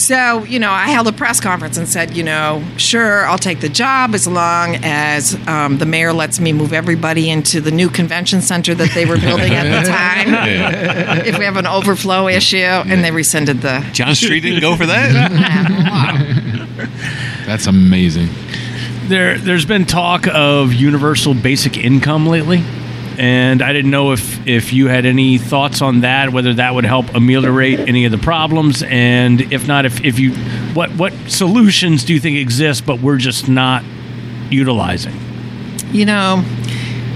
[0.03, 3.61] So, you know, I held a press conference and said, you know, sure, I'll take
[3.61, 7.89] the job as long as um, the mayor lets me move everybody into the new
[7.89, 11.25] convention center that they were building at the time.
[11.25, 13.89] If we have an overflow issue, and they rescinded the.
[13.93, 15.31] John Street didn't go for that.
[17.47, 18.29] That's amazing.
[19.05, 22.65] There, there's been talk of universal basic income lately,
[23.23, 26.85] and I didn't know if if you had any thoughts on that, whether that would
[26.85, 30.33] help ameliorate any of the problems, and if not, if, if you,
[30.75, 33.85] what what solutions do you think exist, but we're just not
[34.51, 35.15] utilizing?
[35.93, 36.45] You know,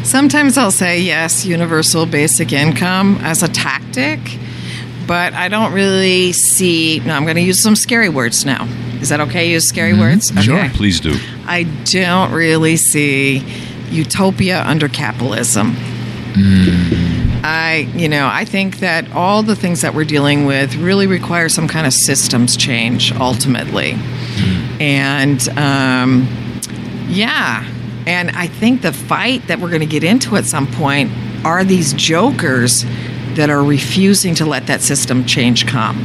[0.05, 4.21] sometimes I'll say yes, universal basic income as a tactic,
[5.09, 7.01] but I don't really see.
[7.01, 8.69] No, I'm going to use some scary words now.
[9.01, 9.51] Is that okay?
[9.51, 10.01] Use scary mm-hmm.
[10.03, 10.31] words?
[10.31, 10.71] Okay.
[10.73, 11.17] Please do.
[11.47, 13.45] I don't really see
[13.91, 15.75] utopia under capitalism.
[16.39, 21.49] I, you know, I think that all the things that we're dealing with really require
[21.49, 23.97] some kind of systems change ultimately.
[24.81, 26.29] And um,
[27.09, 27.65] yeah,
[28.07, 31.11] and I think the fight that we're going to get into at some point
[31.45, 32.85] are these jokers
[33.35, 35.97] that are refusing to let that system change come.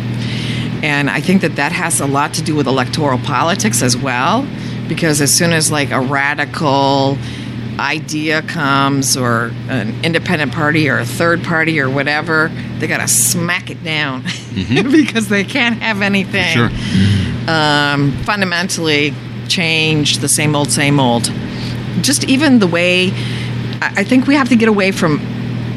[0.83, 4.47] And I think that that has a lot to do with electoral politics as well,
[4.87, 7.17] because as soon as like a radical
[7.79, 13.07] idea comes or an independent party or a third party or whatever, they got to
[13.07, 14.21] smack it down
[14.91, 16.69] because they can't have anything Sure.
[17.47, 19.13] um, fundamentally
[19.47, 21.31] change the same old, same old.
[22.01, 23.09] Just even the way,
[23.81, 25.19] I I think we have to get away from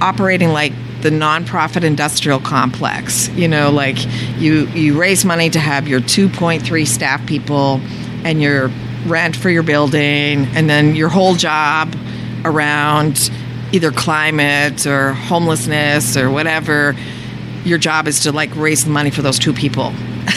[0.00, 3.28] operating like the nonprofit industrial complex.
[3.30, 3.96] You know, like
[4.38, 7.80] you you raise money to have your 2.3 staff people
[8.24, 8.70] and your
[9.06, 11.94] rent for your building, and then your whole job
[12.44, 13.30] around
[13.72, 16.94] either climate or homelessness or whatever.
[17.64, 19.92] Your job is to like raise the money for those two people.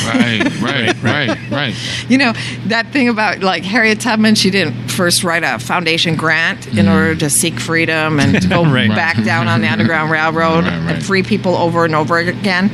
[0.06, 1.76] Right, right, right, right.
[2.10, 2.34] You know,
[2.68, 6.94] that thing about like Harriet Tubman, she didn't first write a foundation grant in mm.
[6.94, 8.90] order to seek freedom and to go Right.
[8.90, 10.96] back down on the Underground Railroad Right, right.
[10.96, 12.72] and free people over and over again.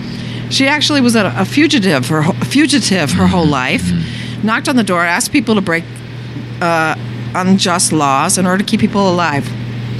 [0.49, 4.03] She actually was a, a fugitive, her, a fugitive her whole life, mm.
[4.43, 5.83] Knocked on the door, asked people to break
[6.61, 6.95] uh,
[7.35, 9.49] unjust laws in order to keep people alive.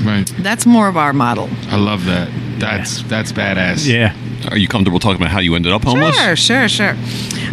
[0.06, 0.25] Right.
[0.39, 1.49] That's more of our model.
[1.67, 2.29] I love that.
[2.60, 3.88] That's that's badass.
[3.88, 4.15] Yeah.
[4.49, 6.15] Are you comfortable talking about how you ended up homeless?
[6.15, 6.95] Sure, sure, sure.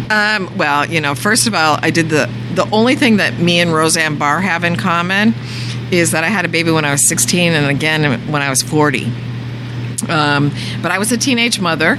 [0.09, 3.59] Um, well, you know, first of all, I did the the only thing that me
[3.59, 5.33] and Roseanne Barr have in common
[5.91, 8.61] is that I had a baby when I was 16 and again when I was
[8.61, 9.05] 40.
[10.09, 10.51] Um,
[10.81, 11.97] but I was a teenage mother,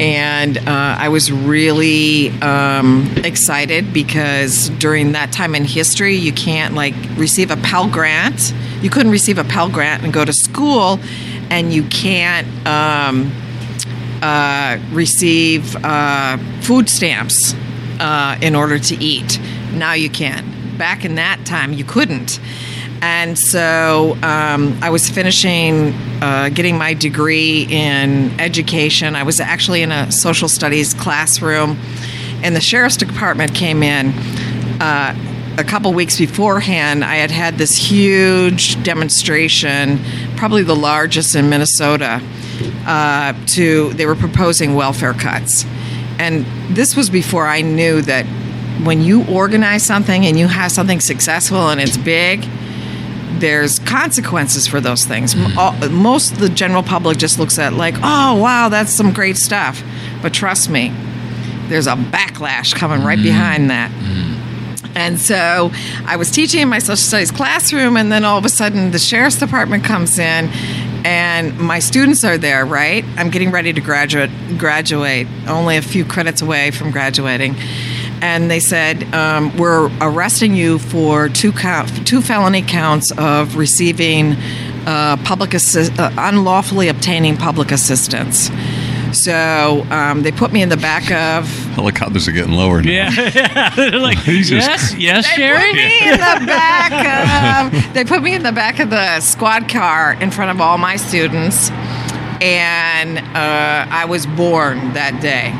[0.00, 0.62] and uh,
[0.98, 7.50] I was really um, excited because during that time in history, you can't like receive
[7.50, 8.54] a Pell Grant.
[8.80, 10.98] You couldn't receive a Pell Grant and go to school,
[11.50, 12.48] and you can't.
[12.66, 13.32] Um,
[14.22, 17.54] uh, receive uh, food stamps
[18.00, 19.40] uh, in order to eat.
[19.72, 20.76] Now you can.
[20.76, 22.38] Back in that time, you couldn't.
[23.02, 29.16] And so um, I was finishing uh, getting my degree in education.
[29.16, 31.78] I was actually in a social studies classroom,
[32.42, 34.12] and the sheriff's department came in.
[34.80, 35.16] Uh,
[35.58, 40.00] a couple weeks beforehand, I had had this huge demonstration,
[40.36, 42.22] probably the largest in Minnesota.
[42.86, 45.64] Uh, to they were proposing welfare cuts,
[46.18, 46.44] and
[46.76, 48.26] this was before I knew that
[48.84, 52.46] when you organize something and you have something successful and it's big,
[53.40, 55.34] there's consequences for those things.
[55.34, 59.82] Most of the general public just looks at like, oh wow, that's some great stuff,
[60.22, 60.92] but trust me,
[61.68, 63.22] there's a backlash coming right mm.
[63.22, 63.90] behind that.
[63.90, 64.96] Mm.
[64.96, 65.70] And so
[66.04, 68.98] I was teaching in my social studies classroom, and then all of a sudden the
[68.98, 70.48] sheriff's department comes in,
[71.04, 72.66] and my students are there.
[72.66, 74.30] Right, I'm getting ready to graduate.
[74.58, 77.54] Graduate, only a few credits away from graduating,
[78.22, 84.36] and they said um, we're arresting you for two count, two felony counts of receiving
[84.86, 88.50] uh, public assi- uh, unlawfully obtaining public assistance.
[89.12, 92.90] So um, they put me in the back of Helicopters are getting lower now.
[93.10, 93.70] Yeah.
[93.76, 95.58] They're like, Jesus yes, yes, They Cheri.
[95.58, 97.94] put me in the back of.
[97.94, 100.94] They put me in the back of the squad car in front of all my
[100.94, 101.70] students,
[102.40, 105.52] and uh, I was born that day.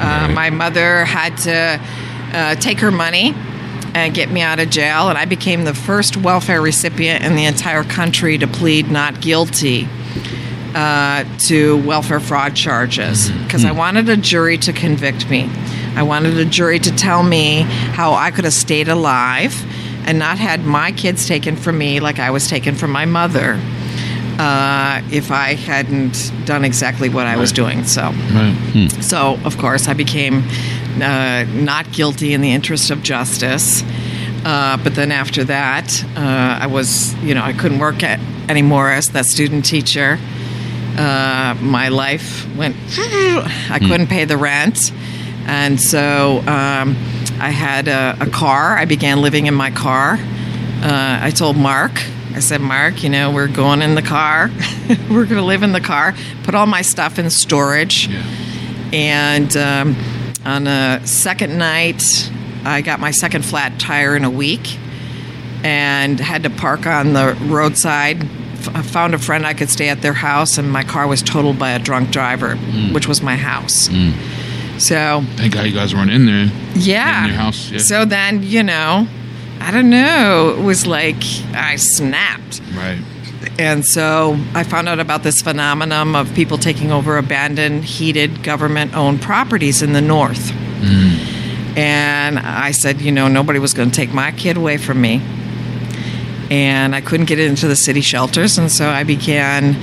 [0.00, 1.80] Uh, my mother had to
[2.32, 3.34] uh, take her money
[3.94, 7.44] and get me out of jail, and I became the first welfare recipient in the
[7.44, 9.88] entire country to plead not guilty
[10.74, 13.30] uh, to welfare fraud charges.
[13.30, 15.50] Because I wanted a jury to convict me.
[15.96, 19.64] I wanted a jury to tell me how I could have stayed alive
[20.06, 23.60] and not had my kids taken from me like I was taken from my mother
[24.40, 27.84] uh, if I hadn't done exactly what I was doing.
[27.84, 28.02] So.
[28.02, 28.88] Right.
[29.00, 30.44] So, of course, I became
[31.02, 33.82] uh, not guilty in the interest of justice.
[34.42, 38.90] Uh, but then after that, uh, I was, you know, I couldn't work at, anymore
[38.90, 40.18] as that student teacher.
[40.96, 44.90] Uh, my life went, I couldn't pay the rent.
[45.46, 46.96] And so um,
[47.38, 48.78] I had a, a car.
[48.78, 50.16] I began living in my car.
[50.82, 51.92] Uh, I told Mark,
[52.34, 54.50] I said, Mark, you know, we're going in the car.
[55.10, 56.14] we're going to live in the car.
[56.44, 58.06] Put all my stuff in storage.
[58.08, 58.22] Yeah.
[58.92, 59.96] And um,
[60.44, 62.30] on a second night,
[62.64, 64.78] I got my second flat tire in a week
[65.62, 68.22] and had to park on the roadside.
[68.74, 71.58] I found a friend I could stay at their house, and my car was totaled
[71.58, 72.56] by a drunk driver,
[72.92, 73.88] which was my house.
[74.78, 76.50] So, Thank God you guys weren't in there.
[76.74, 77.24] yeah.
[77.24, 77.78] In your house, yeah.
[77.78, 79.06] So then, you know,
[79.60, 80.56] I don't know.
[80.58, 81.22] It was like
[81.54, 82.60] I snapped.
[82.74, 83.00] Right.
[83.58, 88.94] And so I found out about this phenomenon of people taking over abandoned, heated, government
[88.94, 90.50] owned properties in the north.
[91.76, 95.22] And I said, you know, nobody was going to take my kid away from me.
[96.50, 98.58] And I couldn't get into the city shelters.
[98.58, 99.76] And so I began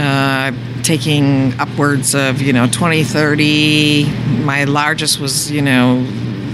[0.00, 0.52] uh,
[0.82, 4.10] taking upwards of, you know, 20, 30.
[4.42, 6.06] My largest was, you know,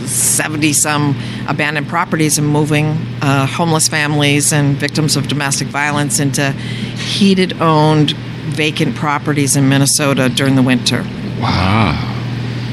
[0.06, 1.16] 70 some
[1.48, 2.86] abandoned properties and moving
[3.22, 10.28] uh, homeless families and victims of domestic violence into heated owned vacant properties in Minnesota
[10.28, 11.02] during the winter.
[11.40, 12.10] Wow.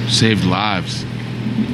[0.09, 1.05] Saved lives.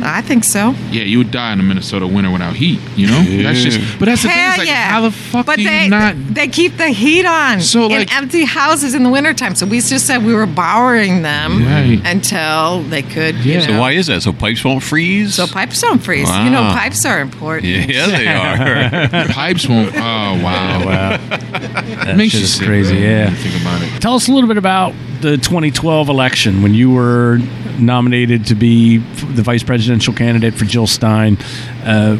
[0.03, 0.71] I think so.
[0.91, 2.79] Yeah, you would die in a Minnesota winter without heat.
[2.95, 3.79] You know, that's just.
[3.99, 4.37] But that's the thing.
[4.37, 4.89] Hell like, yeah.
[4.89, 6.15] how the fuck but do they, you not?
[6.17, 9.55] They keep the heat on So, in like- empty houses in the wintertime.
[9.55, 12.01] So we just said we were borrowing them Right.
[12.05, 13.35] until they could.
[13.37, 13.59] You Yeah.
[13.59, 14.21] know, So why is that?
[14.21, 15.35] So pipes won't freeze?
[15.35, 16.29] So pipes don't freeze.
[16.29, 17.65] You know, pipes are important.
[17.87, 19.27] yeah, they are.
[19.37, 19.95] Pipes won't.
[19.95, 20.81] Oh wow.
[20.81, 21.17] Oh, wow.
[21.17, 23.29] That makes shit you is sick, crazy, yeah.
[23.33, 24.01] Think about it.
[24.01, 27.39] Tell us a little bit about the 2012 election when you were
[27.79, 31.37] nominated to be the vice presidential candidate for Jill Stein.
[31.83, 32.17] Uh,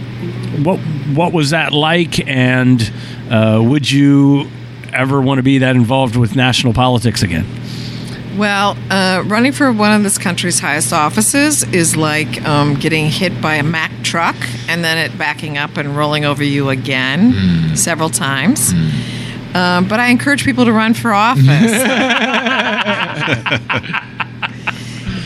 [0.64, 0.78] what
[1.14, 2.92] what was that like, and
[3.30, 4.50] uh, would you
[4.94, 7.46] ever want to be that involved with national politics again?
[8.38, 13.42] Well, uh, running for one of this country's highest offices is like um, getting hit
[13.42, 14.36] by a Mack truck
[14.68, 18.74] and then it backing up and rolling over you again several times.
[19.56, 21.44] Um, but I encourage people to run for office.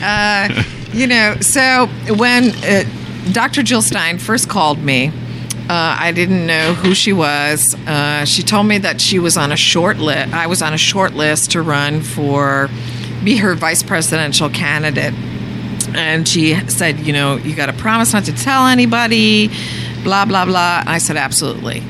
[0.01, 2.83] uh, you know, so when uh,
[3.31, 3.63] Dr.
[3.63, 5.11] Jill Stein first called me,
[5.69, 7.75] uh, I didn't know who she was.
[7.87, 10.33] Uh, she told me that she was on a short list.
[10.33, 12.69] I was on a short list to run for,
[13.23, 15.13] be her vice presidential candidate.
[15.95, 19.49] And she said, you know, you got to promise not to tell anybody,
[20.03, 20.83] blah, blah, blah.
[20.85, 21.83] I said, absolutely.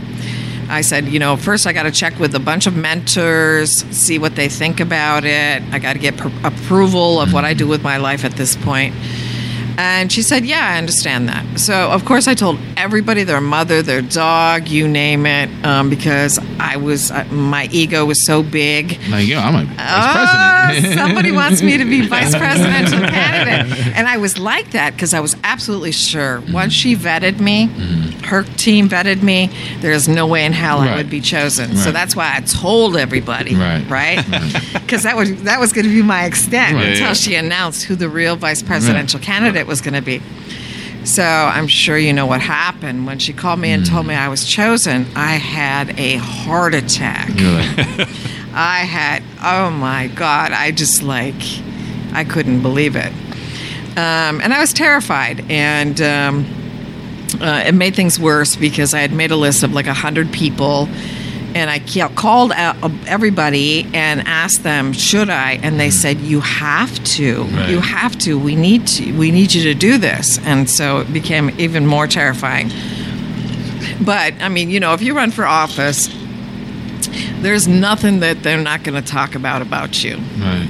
[0.72, 4.18] I said, you know, first I got to check with a bunch of mentors, see
[4.18, 5.62] what they think about it.
[5.74, 8.56] I got to get pr- approval of what I do with my life at this
[8.56, 8.96] point.
[9.84, 11.60] And she said, Yeah, I understand that.
[11.60, 16.38] So, of course, I told everybody their mother, their dog, you name it, um, because
[16.60, 19.00] I was, uh, my ego was so big.
[19.10, 20.94] Like, yo, I'm a vice Oh, president.
[21.00, 23.96] somebody wants me to be vice presidential candidate.
[23.98, 27.66] And I was like that because I was absolutely sure once she vetted me,
[28.26, 31.76] her team vetted me, there's no way in hell I would be chosen.
[31.76, 33.56] So that's why I told everybody.
[33.56, 33.84] Right.
[33.90, 34.24] Right?
[34.92, 36.88] Because that was that was going to be my extent Right.
[36.90, 37.14] until Yeah.
[37.14, 40.22] she announced who the real vice presidential candidate was going to be.
[41.06, 44.28] So I'm sure you know what happened when she called me and told me I
[44.28, 45.08] was chosen.
[45.16, 47.30] I had a heart attack.
[48.54, 51.42] I had, oh my God, I just like,
[52.12, 53.12] I couldn't believe it.
[53.98, 55.44] Um, and I was terrified.
[55.50, 56.46] And um,
[57.42, 60.88] uh, it made things worse because I had made a list of like 100 people
[61.56, 61.80] and I
[62.16, 65.94] called out uh, everybody and asked them, "Should I?" And they mm.
[65.94, 67.44] said, "You have to.
[67.44, 67.70] Right.
[67.70, 68.38] You have to.
[68.40, 69.18] We need to.
[69.18, 72.70] We need you to do this." And so it became even more terrifying.
[74.04, 76.10] But I mean, you know, if you run for office,
[77.42, 80.68] there's nothing that they're not going to talk about about you, Right.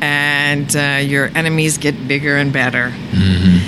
[0.00, 2.92] and uh, your enemies get bigger and better.
[3.10, 3.63] Mm-hmm.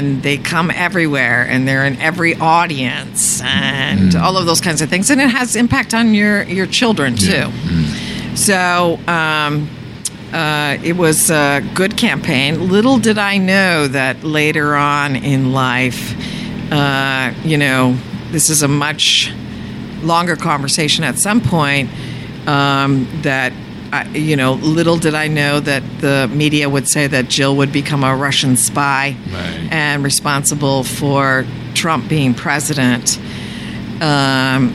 [0.00, 4.88] And they come everywhere, and they're in every audience, and all of those kinds of
[4.88, 7.50] things, and it has impact on your your children too.
[8.34, 9.68] So um,
[10.32, 12.70] uh, it was a good campaign.
[12.70, 16.14] Little did I know that later on in life,
[16.72, 17.94] uh, you know,
[18.30, 19.30] this is a much
[20.02, 21.90] longer conversation at some point.
[22.48, 23.52] Um, that
[23.92, 27.72] I, you know, little did I know that the media would say that Jill would
[27.72, 29.68] become a Russian spy Right.
[29.72, 33.18] and responsible for Trump being president,
[34.00, 34.72] um,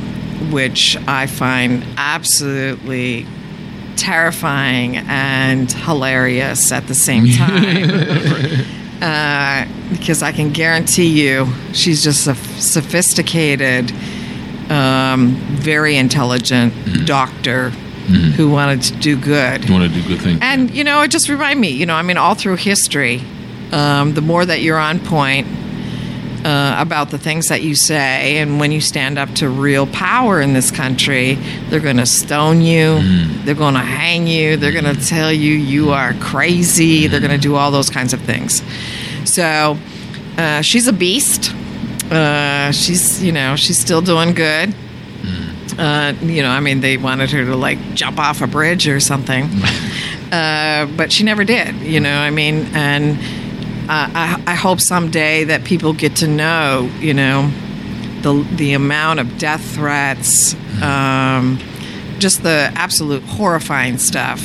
[0.51, 3.25] which I find absolutely
[3.95, 7.89] terrifying and hilarious at the same time.
[9.01, 13.91] uh, because I can guarantee you, she's just a sophisticated,
[14.69, 16.73] um, very intelligent
[17.05, 17.71] doctor
[18.05, 19.67] who wanted to do good.
[19.67, 20.39] You want to do good things.
[20.41, 21.69] And you know, it just reminded me.
[21.69, 23.21] You know, I mean, all through history,
[23.71, 25.47] um, the more that you're on point
[26.45, 30.39] uh, about the things that you say, and when you stand up to real power
[30.39, 31.33] in this country,
[31.69, 32.99] they're going to stone you,
[33.43, 37.31] they're going to hang you, they're going to tell you you are crazy, they're going
[37.31, 38.61] to do all those kinds of things.
[39.27, 39.77] So,
[40.37, 41.53] uh, she's a beast.
[42.11, 44.75] Uh, she's, you know, she's still doing good.
[45.77, 48.99] Uh, you know, I mean, they wanted her to like jump off a bridge or
[48.99, 49.43] something,
[50.31, 51.75] uh, but she never did.
[51.77, 53.17] You know, I mean, and
[53.89, 57.51] uh, I, I hope someday that people get to know, you know,
[58.21, 61.59] the the amount of death threats, um,
[62.19, 64.41] just the absolute horrifying stuff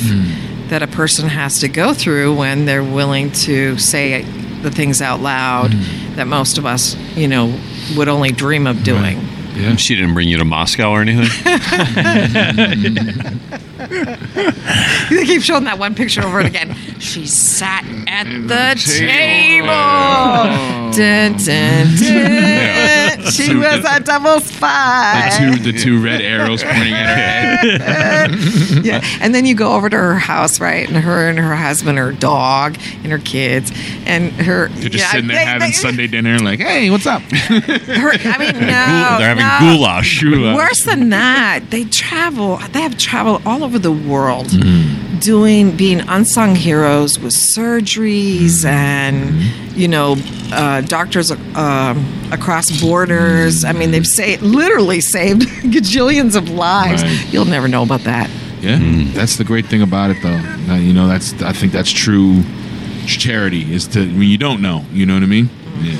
[0.69, 4.21] that a person has to go through when they're willing to say
[4.61, 5.71] the things out loud
[6.15, 7.57] that most of us, you know,
[7.97, 9.17] would only dream of doing.
[9.61, 9.75] Yeah.
[9.75, 11.27] She didn't bring you to Moscow or anything.
[15.11, 16.73] They keep showing that one picture over and again.
[16.99, 19.67] She sat at the table.
[19.67, 20.91] table.
[20.91, 23.31] Dun, dun, dun.
[23.31, 25.29] She was a double spy.
[25.31, 28.31] The two, the two red arrows pointing at her head.
[28.85, 29.01] yeah.
[29.21, 30.87] And then you go over to her house, right?
[30.87, 33.71] And her and her husband, her dog, and her kids,
[34.05, 34.69] and her.
[34.69, 37.21] They're just yeah, sitting there they- having they- Sunday dinner, like, hey, what's up?
[37.23, 39.75] Her, I mean, no, They're having no.
[39.77, 40.23] goulash.
[40.23, 42.57] Worse than that, they travel.
[42.71, 45.19] They have traveled all over the world, Mm-hmm.
[45.19, 49.41] doing being unsung heroes with surgeries and
[49.77, 50.15] you know
[50.51, 53.63] uh, doctors um, across borders.
[53.63, 55.41] I mean, they've saved literally saved
[55.75, 57.03] gajillions of lives.
[57.03, 57.25] Right.
[57.33, 58.29] You'll never know about that.
[58.61, 58.77] Yeah,
[59.13, 60.41] that's the great thing about it, though.
[60.73, 62.43] Uh, you know, that's I think that's true
[63.07, 64.85] charity is to when you don't know.
[64.91, 65.49] You know what I mean?
[65.81, 65.97] Yeah.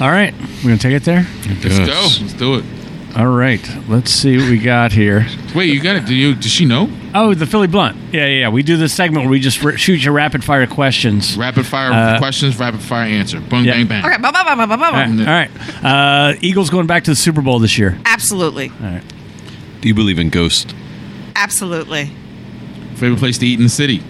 [0.00, 0.32] All right,
[0.62, 1.26] we're gonna take it there.
[1.62, 1.84] Let's go.
[2.24, 2.64] Let's do it.
[3.16, 5.26] All right, let's see what we got here.
[5.54, 6.06] Wait, you got it?
[6.06, 6.34] Do you?
[6.34, 6.88] Does she know?
[7.12, 7.96] Oh, the Philly Blunt.
[8.12, 8.38] Yeah, yeah.
[8.42, 8.48] yeah.
[8.50, 11.36] We do this segment where we just r- shoot you rapid fire questions.
[11.36, 13.40] Rapid fire Uh, questions, rapid fire answer.
[13.40, 13.72] Boom, yeah.
[13.72, 14.04] bang, bang.
[14.04, 15.10] Okay, All right.
[15.10, 15.50] All right.
[15.84, 17.98] Uh, Eagles going back to the Super Bowl this year.
[18.06, 19.02] absolutely, All right.
[19.80, 20.72] Do you believe in ghosts?
[21.36, 22.10] absolutely.
[22.94, 24.02] Favorite place to eat in the city?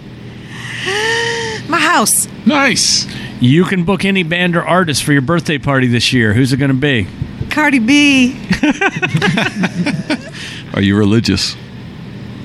[1.69, 3.07] My house, Nice.
[3.41, 6.35] You can book any band or artist for your birthday party this year.
[6.35, 7.07] Who's it going to be?
[7.49, 8.39] Cardi B,
[10.75, 11.57] Are you religious?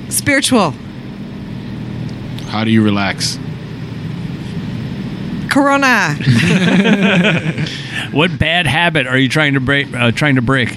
[0.09, 0.71] spiritual,
[2.47, 3.37] How do you relax?
[5.49, 6.15] Corona,
[8.11, 9.93] What bad habit are you trying to break?
[9.93, 10.69] Uh, trying to break?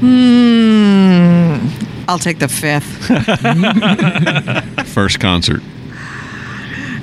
[0.00, 1.68] Hmm.
[2.08, 3.06] I'll take the fifth.
[4.92, 5.62] First concert.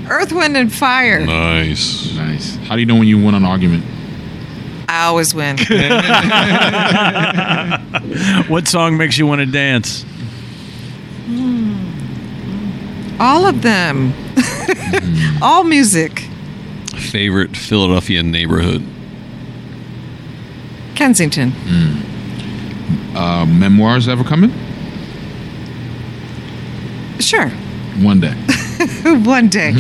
[0.10, 1.26] Earth, Wind, and Fire.
[1.26, 2.14] Nice.
[2.16, 2.56] Nice.
[2.68, 3.86] How do you know when you win an argument?
[4.88, 5.58] I always win.
[8.50, 10.04] What song makes you want to dance?
[11.28, 11.78] Hmm.
[13.22, 14.12] All of them.
[14.36, 15.38] Hmm.
[15.44, 16.24] All music.
[16.96, 18.84] Favorite Philadelphia neighborhood?
[20.96, 21.52] Kensington.
[21.52, 23.16] Hmm.
[23.16, 24.52] Uh, memoirs ever coming?
[27.20, 27.50] Sure.
[28.00, 28.34] One day.
[29.26, 29.74] One day.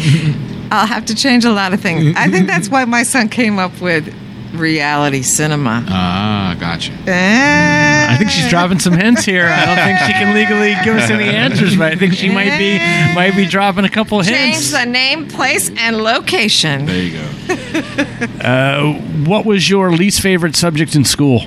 [0.72, 2.16] I'll have to change a lot of things.
[2.18, 4.14] I think that's why my son came up with
[4.54, 5.86] reality cinema.
[5.88, 6.91] Ah, gotcha.
[7.08, 8.08] Eh.
[8.10, 9.47] I think she's dropping some hints here.
[9.47, 12.58] I don't think she can legally give us any answers, but I think she might
[12.58, 13.14] be eh.
[13.14, 14.30] might be dropping a couple hints.
[14.30, 16.86] Change the name, place, and location.
[16.86, 17.26] There you go.
[18.39, 18.93] Uh,
[19.26, 21.41] what was your least favorite subject in school?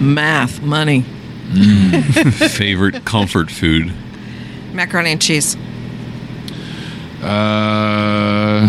[0.00, 2.50] Math, money, mm.
[2.50, 3.92] Favorite comfort food?
[4.72, 5.56] macaroni and cheese.
[7.22, 8.68] Uh,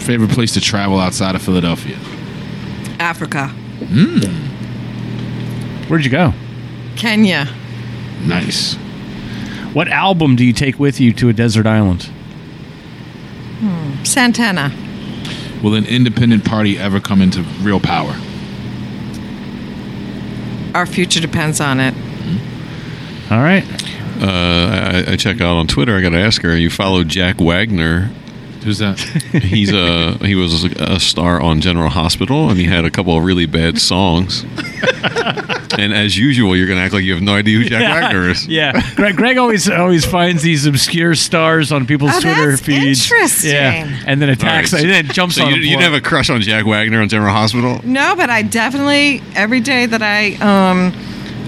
[0.00, 1.96] favorite place to travel outside of Philadelphia?
[3.00, 3.48] Africa,
[5.88, 6.32] Where'd you go?
[6.96, 7.48] Kenya.
[8.22, 8.74] Nice.
[9.74, 12.08] What album do you take with you to a desert island?
[14.04, 14.72] Santana.
[15.62, 18.14] Will an independent party ever come into real power?
[20.74, 21.94] Our future depends on it.
[23.30, 23.64] All right.
[24.22, 25.96] Uh, I, I check out on Twitter.
[25.96, 26.56] I got to ask her.
[26.56, 28.10] You follow Jack Wagner?
[28.62, 28.98] Who's that?
[29.42, 33.24] He's a he was a star on General Hospital, and he had a couple of
[33.24, 34.44] really bad songs.
[35.78, 38.28] and as usual, you're going to act like you have no idea who Jack Wagner
[38.30, 38.46] is.
[38.46, 43.10] Yeah, Greg, Greg always always finds these obscure stars on people's Oh, Twitter that's feeds.
[43.10, 43.50] interesting.
[43.50, 44.72] Yeah, and then attacks.
[44.72, 45.50] All right, and then jumps So on.
[45.50, 47.80] you, you didn't have a crush on Jack Wagner on General Hospital?
[47.82, 50.92] No, but I definitely every day that I um,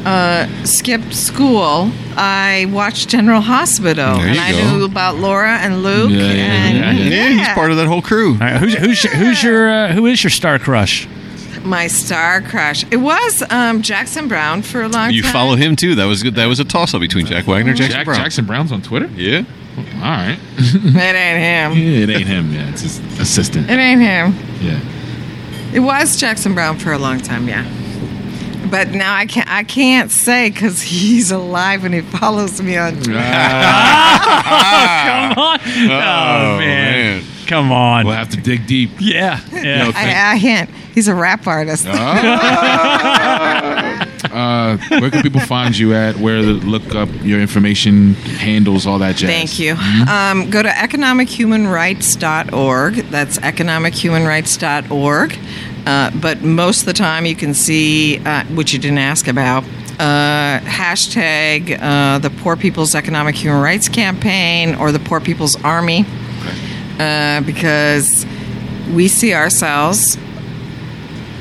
[0.04, 4.76] uh, skipped school, I watched General Hospital, There and you I go.
[4.78, 6.10] knew about Laura and Luke.
[6.10, 7.28] Yeah, yeah, and yeah, yeah.
[7.30, 8.32] Yeah, he's part of that whole crew.
[8.34, 11.08] All right, who's who's your, who's your uh, who is your star crush?
[11.64, 12.84] my star crush.
[12.90, 15.10] It was um, Jackson Browne for a long time.
[15.12, 15.32] You time.
[15.32, 15.94] follow him too.
[15.94, 16.34] That was good.
[16.34, 18.18] That was a toss up between Jack Wagner and Jackson Jack, Brown.
[18.18, 19.06] Jackson Browne's on Twitter?
[19.14, 19.44] Yeah.
[19.78, 20.38] All right.
[20.58, 21.82] It ain't him.
[21.82, 22.52] Yeah, it ain't him.
[22.52, 23.70] Yeah, it's his assistant.
[23.70, 24.34] It ain't him.
[24.60, 24.78] Yeah.
[25.72, 27.64] It was Jackson Browne for a long time, yeah.
[28.70, 29.50] But now I can't.
[29.50, 33.02] I can't say because he's alive and he follows me on ah.
[33.02, 35.34] Twitter.
[35.34, 35.60] Come on!
[35.90, 37.24] Oh, oh man.
[37.46, 38.06] Come on!
[38.06, 38.90] We'll have to dig deep.
[39.00, 39.84] Yeah, yeah.
[39.84, 40.70] No, I, I hint.
[40.94, 41.86] He's a rap artist.
[44.34, 46.16] Uh, where can people find you at?
[46.16, 49.28] Where to look up your information, handles, all that jazz?
[49.30, 49.74] Thank you.
[50.10, 52.94] Um, go to economichumanrights.org.
[53.10, 55.38] That's economichumanrights.org.
[55.86, 59.62] Uh, but most of the time, you can see, uh, which you didn't ask about,
[60.00, 66.04] uh, hashtag uh, the Poor People's Economic Human Rights Campaign or the Poor People's Army,
[66.98, 68.26] uh, because
[68.92, 70.16] we see ourselves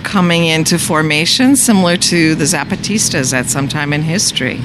[0.04, 4.60] coming into formation similar to the Zapatistas at some time in history.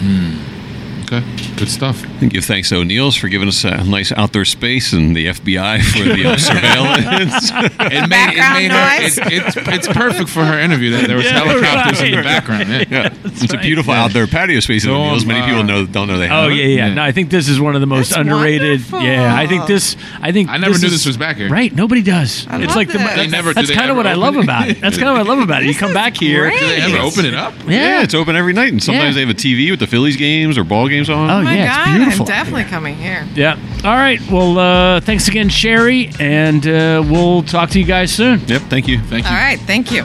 [1.04, 1.22] Okay,
[1.58, 2.02] good stuff.
[2.22, 5.82] And give thanks to O'Neill's for giving us a nice outdoor space and the FBI
[5.82, 6.36] for the uh,
[6.82, 7.50] surveillance.
[7.88, 9.00] It made, it Background made her.
[9.00, 9.18] noise.
[9.32, 10.90] It's, it's perfect for her interview.
[10.90, 12.68] That there was Yeah, helicopters in the background.
[12.68, 12.84] Yeah.
[12.90, 13.62] yeah, it's a right.
[13.62, 14.04] beautiful Yeah.
[14.04, 15.24] outdoor patio space at So, O'Neill's.
[15.24, 16.44] Many uh, people know don't know they have.
[16.44, 16.94] Oh yeah, yeah, Yeah.
[16.94, 18.80] No, I think this is one of the most That's underrated.
[18.92, 19.00] wonderful.
[19.02, 19.96] Yeah, I think this.
[20.20, 21.48] I think I never this knew is- this was back here.
[21.48, 22.46] Right, nobody does.
[22.48, 22.94] I it's love like the.
[22.98, 23.02] this.
[23.06, 24.44] That's, They never- that's kind of what I love it?
[24.44, 24.80] about it.
[24.80, 25.66] That's kind of what I love about it.
[25.66, 26.50] You come back here.
[26.50, 27.54] Do they ever open it up?
[27.66, 30.58] Yeah, it's open every night, and sometimes they have a TV with the Phillies games
[30.58, 31.30] or ball games on.
[31.30, 32.22] Oh, Oh my yeah, it's God, beautiful.
[32.22, 33.26] I'm definitely coming here.
[33.34, 33.58] Yeah.
[33.84, 34.20] All right.
[34.30, 38.40] Well, uh, thanks again, Cheri, and uh, we'll talk to you guys soon.
[38.46, 38.98] Yep, thank you.
[39.04, 39.30] Thank you.
[39.30, 40.04] All right, thank you.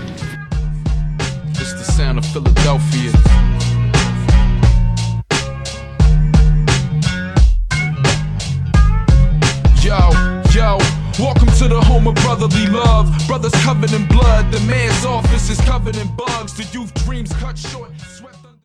[1.50, 3.12] It's the sound of Philadelphia.
[9.84, 10.10] Yo,
[10.54, 10.78] yo,
[11.20, 13.12] welcome to the home of brotherly love.
[13.28, 16.54] Brothers covered in blood, the man's office is covered in bugs.
[16.54, 17.92] The youth dreams cut short.